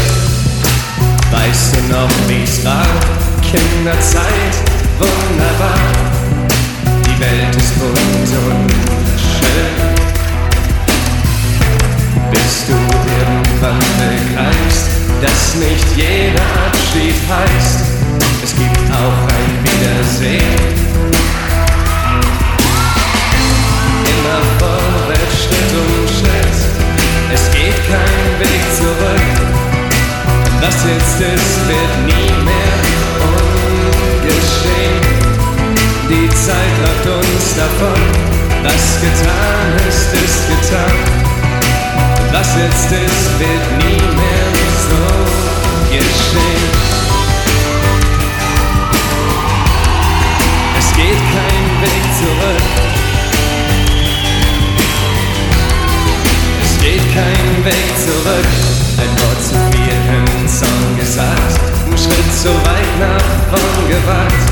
Weißt 1.32 1.76
du 1.76 1.94
noch, 1.94 2.10
wie's 2.28 2.64
war? 2.65 2.86
Kinderzeit, 3.41 4.53
wunderbar. 4.99 5.80
Die 7.06 7.20
Welt 7.22 7.56
ist 7.56 7.80
bunt 7.80 8.34
und 8.49 8.72
schön. 9.18 9.76
Bis 12.32 12.65
du 12.68 12.74
irgendwann 12.74 13.80
begreifst, 14.02 14.90
dass 15.22 15.56
nicht 15.56 15.88
jeder 15.95 16.44
Abschied 16.68 17.15
heißt, 17.30 17.80
es 18.44 18.56
gibt 18.56 18.91
auch 18.91 19.20
ein 19.38 19.52
Wiedersehen. 19.64 20.84
Immer 24.11 24.41
vorwärts 24.60 25.44
Schritt 25.44 25.72
um 25.80 25.93
es 27.34 27.49
geht 27.49 27.80
kein 27.88 28.39
Weg 28.39 28.61
zurück. 28.77 29.31
Was 30.61 30.76
jetzt 30.85 31.19
ist, 31.19 31.68
wird 31.68 31.95
nie 32.05 32.31
mehr 32.45 32.77
ungeschehen. 34.22 35.01
Die 36.10 36.30
Zeit 36.30 36.76
läuft 36.84 37.07
uns 37.26 37.55
davon. 37.55 38.01
Was 38.61 39.01
getan 39.01 39.72
ist, 39.89 40.14
ist 40.14 40.41
getan. 40.47 40.97
Was 42.31 42.49
jetzt 42.55 42.91
ist, 42.91 43.39
wird 43.39 43.65
nie 43.84 44.03
mehr 44.15 44.51
so 44.89 45.03
geschehen. 45.89 46.72
Es 50.77 50.88
geht 50.95 51.22
kein 51.34 51.65
Weg 51.81 52.03
zurück. 52.19 52.93
kein 57.14 57.65
Weg 57.65 57.88
zurück. 58.03 58.49
Ein 58.98 59.14
Wort 59.22 59.41
zu 59.44 59.56
viel 59.72 59.99
im 60.18 60.48
Song 60.48 60.98
gesagt, 60.98 61.60
ein 61.85 61.98
Schritt 61.98 62.31
zu 62.41 62.49
weit 62.49 62.94
nach 62.99 63.30
vorn 63.49 63.88
gewagt. 63.88 64.44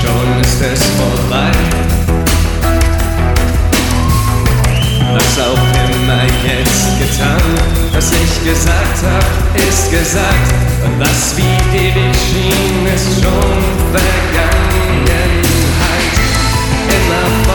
Schon 0.00 0.40
ist 0.40 0.60
es 0.60 0.82
vorbei. 0.98 1.52
Was 5.12 5.38
auch 5.38 5.64
immer 5.84 6.24
jetzt 6.48 6.98
getan, 6.98 7.46
was 7.92 8.10
ich 8.10 8.34
gesagt 8.44 8.98
hab, 9.04 9.68
ist 9.68 9.90
gesagt. 9.90 10.48
Und 10.84 10.98
was 10.98 11.36
wie 11.36 11.56
ewig 11.76 12.14
schien, 12.28 12.86
ist 12.94 13.22
schon 13.22 13.58
Vergangenheit. 13.92 15.44
Halt, 15.80 16.16
immer 16.96 17.53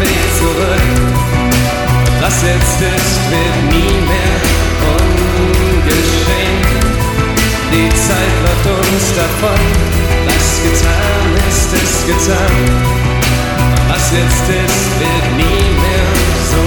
Weg 0.00 0.22
zurück. 0.38 0.86
Was 2.20 2.42
jetzt 2.42 2.80
ist, 2.80 3.20
wird 3.30 3.56
nie 3.72 3.96
mehr 4.10 4.40
ungeschehen. 4.96 6.58
Die 7.72 7.88
Zeit 7.90 8.34
läuft 8.44 8.66
uns 8.80 9.06
davon, 9.14 9.62
was 10.26 10.46
getan 10.64 11.28
ist, 11.48 11.70
ist 11.72 12.00
getan. 12.06 12.56
Was 13.88 14.10
jetzt 14.12 14.46
ist, 14.48 14.90
wird 15.00 15.26
nie 15.36 15.64
mehr 15.84 16.10
so 16.52 16.64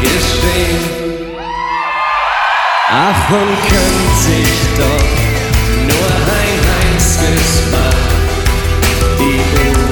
geschehen. 0.00 1.04
Ach, 2.90 3.30
und 3.30 3.56
könnte 3.68 4.32
ich 4.42 4.60
doch 4.76 5.10
nur 5.88 6.08
ein 6.40 6.60
einziges 6.80 7.52
Mal 7.72 8.04
die 9.18 9.40
Uhren 9.56 9.83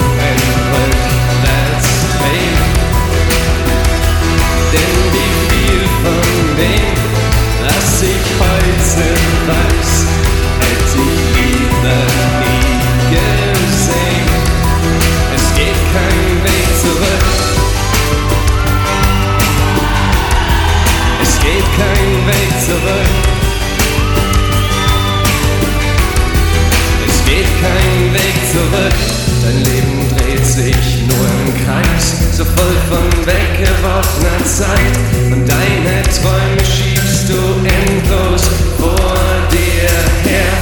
so 32.32 32.44
voll 32.44 32.76
von 32.88 33.26
weggeworfener 33.26 34.44
Zeit. 34.44 34.96
Und 35.30 35.46
deine 35.46 36.02
Träume 36.16 36.64
schiebst 36.64 37.28
du 37.28 37.38
endlos 37.66 38.42
vor 38.78 39.14
dir 39.50 40.30
her. 40.30 40.54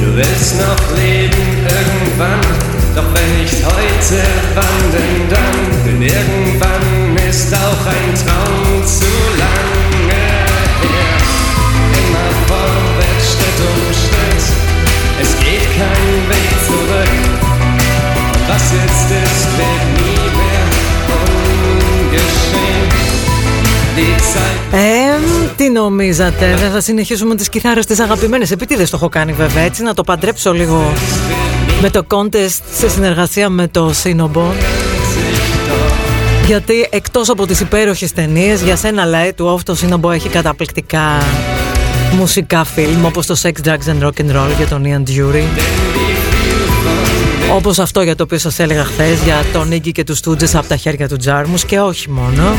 Du 0.00 0.16
willst 0.16 0.56
noch 0.56 0.96
leben 0.96 1.46
irgendwann, 1.76 2.40
doch 2.94 3.04
wenn 3.14 3.42
nicht 3.42 3.62
heute, 3.64 4.22
wann 4.54 4.82
denn 4.94 5.28
dann? 5.28 5.58
Denn 5.84 6.02
irgendwann 6.02 7.16
ist 7.28 7.52
auch 7.54 7.86
ein 7.86 8.10
Traum 8.24 8.86
zu 8.86 9.12
lange 9.38 10.14
her. 10.14 10.46
Immer 12.00 12.30
vorwärts, 12.48 13.32
Schritt 13.32 13.60
um 13.68 13.80
Schritt, 13.92 14.44
es 15.20 15.38
geht 15.38 15.66
kein 15.76 16.08
Weg 16.30 16.50
zurück. 16.66 17.14
Und 18.32 18.48
was 18.48 18.72
jetzt 18.72 19.10
ist, 19.10 19.58
wird 19.58 20.00
nie 20.00 20.09
Ε, 24.72 24.78
τι 25.56 25.68
νομίζατε, 25.68 26.56
δεν 26.60 26.70
θα 26.70 26.80
συνεχίσουμε 26.80 27.34
τις 27.34 27.48
κιθάρες 27.48 27.86
τις 27.86 28.00
αγαπημένες. 28.00 28.50
Επίτηδες 28.50 28.90
το 28.90 28.96
έχω 28.96 29.08
κάνει 29.08 29.32
βέβαια 29.32 29.62
έτσι 29.62 29.82
Να 29.82 29.94
το 29.94 30.02
παντρέψω 30.02 30.52
λίγο 30.52 30.92
με 31.80 31.90
το 31.90 32.06
contest 32.08 32.60
σε 32.78 32.88
συνεργασία 32.88 33.48
με 33.48 33.68
το 33.68 33.90
Σίνομπο 33.92 34.52
γιατί 36.50 36.86
εκτός 36.90 37.28
από 37.28 37.46
τις 37.46 37.60
υπέροχες 37.60 38.12
ταινίες, 38.12 38.62
για 38.62 38.76
σένα 38.76 39.06
λέει 39.06 39.32
του 39.32 39.56
Off 39.56 39.62
το 39.64 39.74
Σίνομπο 39.74 40.10
έχει 40.10 40.28
καταπληκτικά 40.28 41.22
μουσικά 42.16 42.64
φιλμ 42.64 43.04
όπως 43.04 43.26
το 43.26 43.36
Sex, 43.42 43.66
Drugs 43.66 43.92
and 43.92 44.02
Rock 44.02 44.24
and 44.24 44.36
Roll 44.36 44.48
για 44.56 44.66
τον 44.68 44.82
Ian 44.84 45.10
Dury. 45.10 45.42
Όπως 47.54 47.78
αυτό 47.78 48.02
για 48.02 48.16
το 48.16 48.22
οποίο 48.22 48.38
σας 48.38 48.58
έλεγα 48.58 48.84
χθες 48.84 49.22
για 49.24 49.44
τον 49.52 49.70
Iggy 49.72 49.92
και 49.92 50.04
τους 50.04 50.20
Stooges 50.24 50.54
από 50.54 50.66
τα 50.68 50.76
χέρια 50.76 51.08
του 51.08 51.16
Τζάρμους 51.16 51.64
και 51.64 51.80
όχι 51.80 52.10
μόνο 52.10 52.56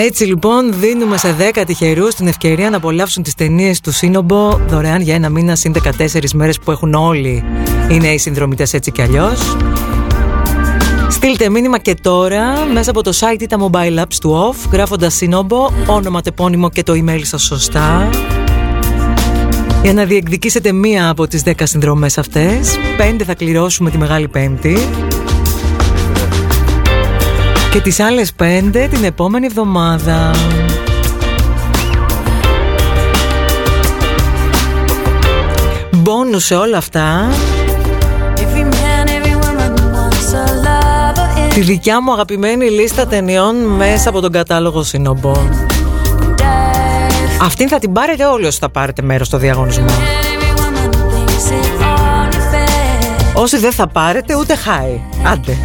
Έτσι 0.00 0.24
λοιπόν 0.24 0.72
δίνουμε 0.80 1.16
σε 1.16 1.36
10 1.54 1.62
τυχερούς 1.66 2.14
την 2.14 2.26
ευκαιρία 2.26 2.70
να 2.70 2.76
απολαύσουν 2.76 3.22
τις 3.22 3.34
ταινίες 3.34 3.80
του 3.80 3.92
Σύνομπο 3.92 4.58
δωρεάν 4.68 5.00
για 5.00 5.14
ένα 5.14 5.28
μήνα 5.28 5.54
συν 5.54 5.74
14 5.98 6.30
μέρες 6.34 6.58
που 6.58 6.70
έχουν 6.70 6.94
όλοι 6.94 7.44
οι 7.90 7.98
νέοι 7.98 8.18
συνδρομητές 8.18 8.74
έτσι 8.74 8.90
κι 8.90 9.02
αλλιώς. 9.02 9.56
Στείλτε 11.08 11.50
μήνυμα 11.50 11.78
και 11.78 11.94
τώρα 11.94 12.64
μέσα 12.72 12.90
από 12.90 13.02
το 13.02 13.12
site 13.20 13.40
ή 13.42 13.46
τα 13.46 13.56
mobile 13.60 13.98
apps 13.98 14.14
του 14.20 14.52
OFF 14.52 14.70
γράφοντας 14.72 15.14
Σύνομπο, 15.14 15.68
όνομα, 15.86 16.20
τεπώνυμο 16.20 16.70
και 16.70 16.82
το 16.82 16.92
email 16.92 17.20
σας 17.22 17.42
σωστά 17.42 18.08
για 19.82 19.92
να 19.92 20.04
διεκδικήσετε 20.04 20.72
μία 20.72 21.08
από 21.08 21.26
τις 21.26 21.42
10 21.44 21.52
συνδρομές 21.62 22.18
αυτές. 22.18 22.76
Πέντε 22.96 23.24
θα 23.24 23.34
κληρώσουμε 23.34 23.90
τη 23.90 23.98
Μεγάλη 23.98 24.28
Πέμπτη. 24.28 24.76
Και 27.72 27.80
τις 27.80 28.00
άλλες 28.00 28.32
πέντε 28.32 28.88
την 28.90 29.04
επόμενη 29.04 29.46
εβδομάδα. 29.46 30.30
Μπόνους 35.92 36.44
σε 36.44 36.54
όλα 36.54 36.76
αυτά 36.76 37.28
Every 38.36 38.64
man, 38.64 39.08
every 39.08 39.34
woman 39.44 39.72
wants 39.94 40.32
a 40.32 40.46
lover 40.64 41.50
in 41.50 41.54
Τη 41.54 41.60
δικιά 41.60 42.02
μου 42.02 42.12
αγαπημένη 42.12 42.70
λίστα 42.70 43.06
ταινιών 43.06 43.56
μέσα 43.56 44.08
από 44.08 44.20
τον 44.20 44.32
κατάλογο 44.32 44.82
Σύνομπο 44.82 45.32
dive. 46.36 47.42
Αυτήν 47.42 47.68
θα 47.68 47.78
την 47.78 47.92
πάρετε 47.92 48.24
όλοι 48.24 48.46
όσοι 48.46 48.58
θα 48.58 48.68
πάρετε 48.68 49.02
μέρος 49.02 49.26
στο 49.26 49.38
διαγωνισμό 49.38 49.86
Every 49.86 50.60
woman 50.60 50.90
thinks 50.92 51.50
it 51.50 51.82
only 51.82 52.36
fair. 52.36 53.42
Όσοι 53.42 53.58
δεν 53.58 53.72
θα 53.72 53.86
πάρετε 53.86 54.36
ούτε 54.36 54.54
χάι 54.54 55.00
Άντε 55.32 55.56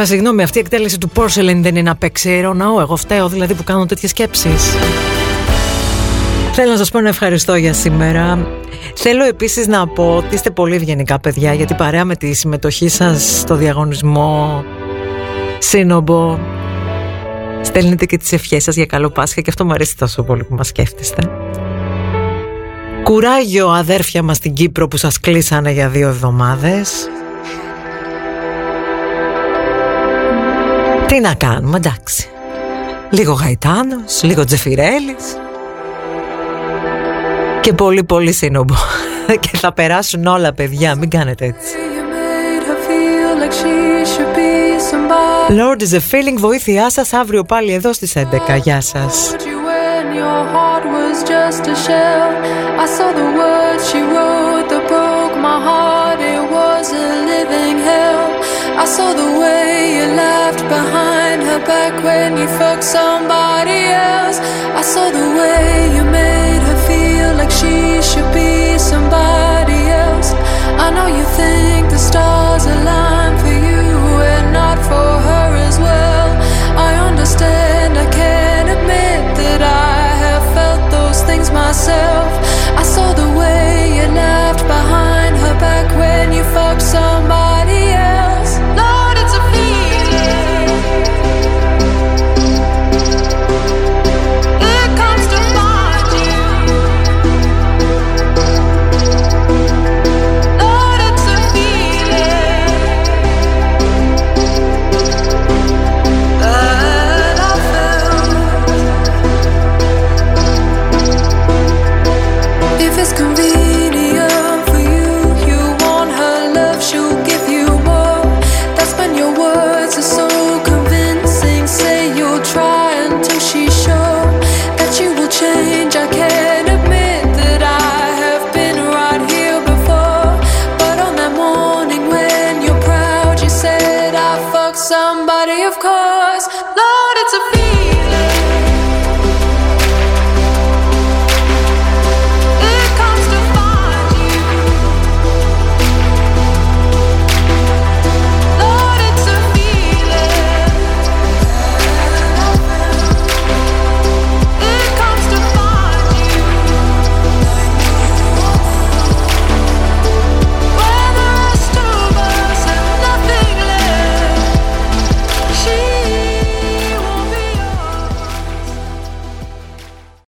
Τώρα 0.00 0.12
συγγνώμη, 0.12 0.42
αυτή 0.42 0.58
η 0.58 0.60
εκτέλεση 0.60 0.98
του 0.98 1.10
Porcelain 1.14 1.56
δεν 1.60 1.76
είναι 1.76 1.90
απ' 1.90 2.02
ναό. 2.54 2.80
Εγώ 2.80 2.96
φταίω 2.96 3.28
δηλαδή 3.28 3.54
που 3.54 3.64
κάνω 3.64 3.86
τέτοιες 3.86 4.10
σκέψεις. 4.10 4.74
Θέλω 6.52 6.70
να 6.70 6.76
σας 6.76 6.90
πω 6.90 7.00
να 7.00 7.08
ευχαριστώ 7.08 7.54
για 7.54 7.72
σήμερα. 7.72 8.46
Θέλω 8.94 9.24
επίσης 9.24 9.66
να 9.66 9.88
πω 9.88 10.16
ότι 10.16 10.34
είστε 10.34 10.50
πολύ 10.50 10.74
ευγενικά 10.74 11.20
παιδιά 11.20 11.52
γιατί 11.54 11.74
παρέα 11.74 12.04
με 12.04 12.16
τη 12.16 12.32
συμμετοχή 12.32 12.88
σας 12.88 13.38
στο 13.38 13.54
διαγωνισμό 13.54 14.64
Σύνομπο 15.58 16.38
στέλνετε 17.62 18.06
και 18.06 18.16
τις 18.16 18.32
ευχές 18.32 18.62
σας 18.62 18.74
για 18.74 18.86
καλό 18.86 19.10
Πάσχα 19.10 19.40
και 19.40 19.50
αυτό 19.50 19.64
μου 19.64 19.72
αρέσει 19.72 19.96
τόσο 19.96 20.22
πολύ 20.22 20.44
που 20.44 20.54
μας 20.54 20.66
σκέφτεστε. 20.66 21.22
Κουράγιο 23.02 23.68
αδέρφια 23.68 24.22
μας 24.22 24.36
στην 24.36 24.52
Κύπρο 24.52 24.88
που 24.88 24.96
σας 24.96 25.20
κλείσανε 25.20 25.72
για 25.72 25.88
δύο 25.88 26.08
εβδομάδες. 26.08 27.08
Τι 31.10 31.20
να 31.20 31.34
κάνουμε, 31.34 31.76
εντάξει. 31.76 32.28
Λίγο 33.10 33.32
Γαϊτάνος, 33.32 34.22
λίγο 34.22 34.44
Τζεφιρέλης 34.44 35.36
και 37.60 37.72
πολύ 37.72 38.04
πολύ 38.04 38.32
σύνομπο. 38.32 38.74
και 39.50 39.56
θα 39.56 39.72
περάσουν 39.72 40.26
όλα 40.26 40.52
παιδιά, 40.52 40.94
μην 40.94 41.10
κάνετε 41.10 41.44
έτσι. 41.44 41.74
Lord 45.48 45.80
is 45.82 45.94
a 45.94 46.00
feeling 46.12 46.36
βοήθειά 46.36 46.90
σας 46.90 47.12
αύριο 47.12 47.44
πάλι 47.44 47.72
εδώ 47.72 47.92
στις 47.92 48.12
11 48.16 48.22
Γεια 48.62 48.80
σας 48.80 49.34
I 52.82 52.86
saw 52.96 53.12
the 53.18 53.30
way 59.40 59.96
you 59.96 60.06
laughed 60.16 60.62
behind 60.68 61.42
her 61.42 61.60
back 61.66 61.94
when 62.04 62.36
you 62.36 62.46
fucked 62.58 62.84
somebody 62.84 63.80
else. 64.12 64.38
I 64.80 64.82
saw 64.82 65.10
the 65.10 65.28
way 65.40 65.96
you 65.96 66.04
made 66.04 66.62
her 66.68 66.78
feel 66.88 67.30
like 67.40 67.50
she 67.50 68.02
should 68.02 68.30
be 68.32 68.78
somebody 68.78 69.80
else. 70.04 70.32
I 70.84 70.90
know 70.94 71.08
you 71.18 71.24
think 71.40 71.90
the 71.90 71.98
stars 71.98 72.64
align 72.66 73.32
for 73.42 73.54
you 73.68 73.96
and 74.34 74.52
not 74.52 74.78
for 74.90 75.10
her 75.28 75.50
as 75.68 75.78
well. 75.78 76.30
I 76.88 76.92
understand, 77.08 77.98
I 77.98 78.06
can't 78.10 78.68
admit 78.76 79.22
that 79.42 79.60
I 79.62 79.98
have 80.24 80.44
felt 80.54 80.82
those 80.90 81.22
things 81.22 81.50
myself. 81.50 82.49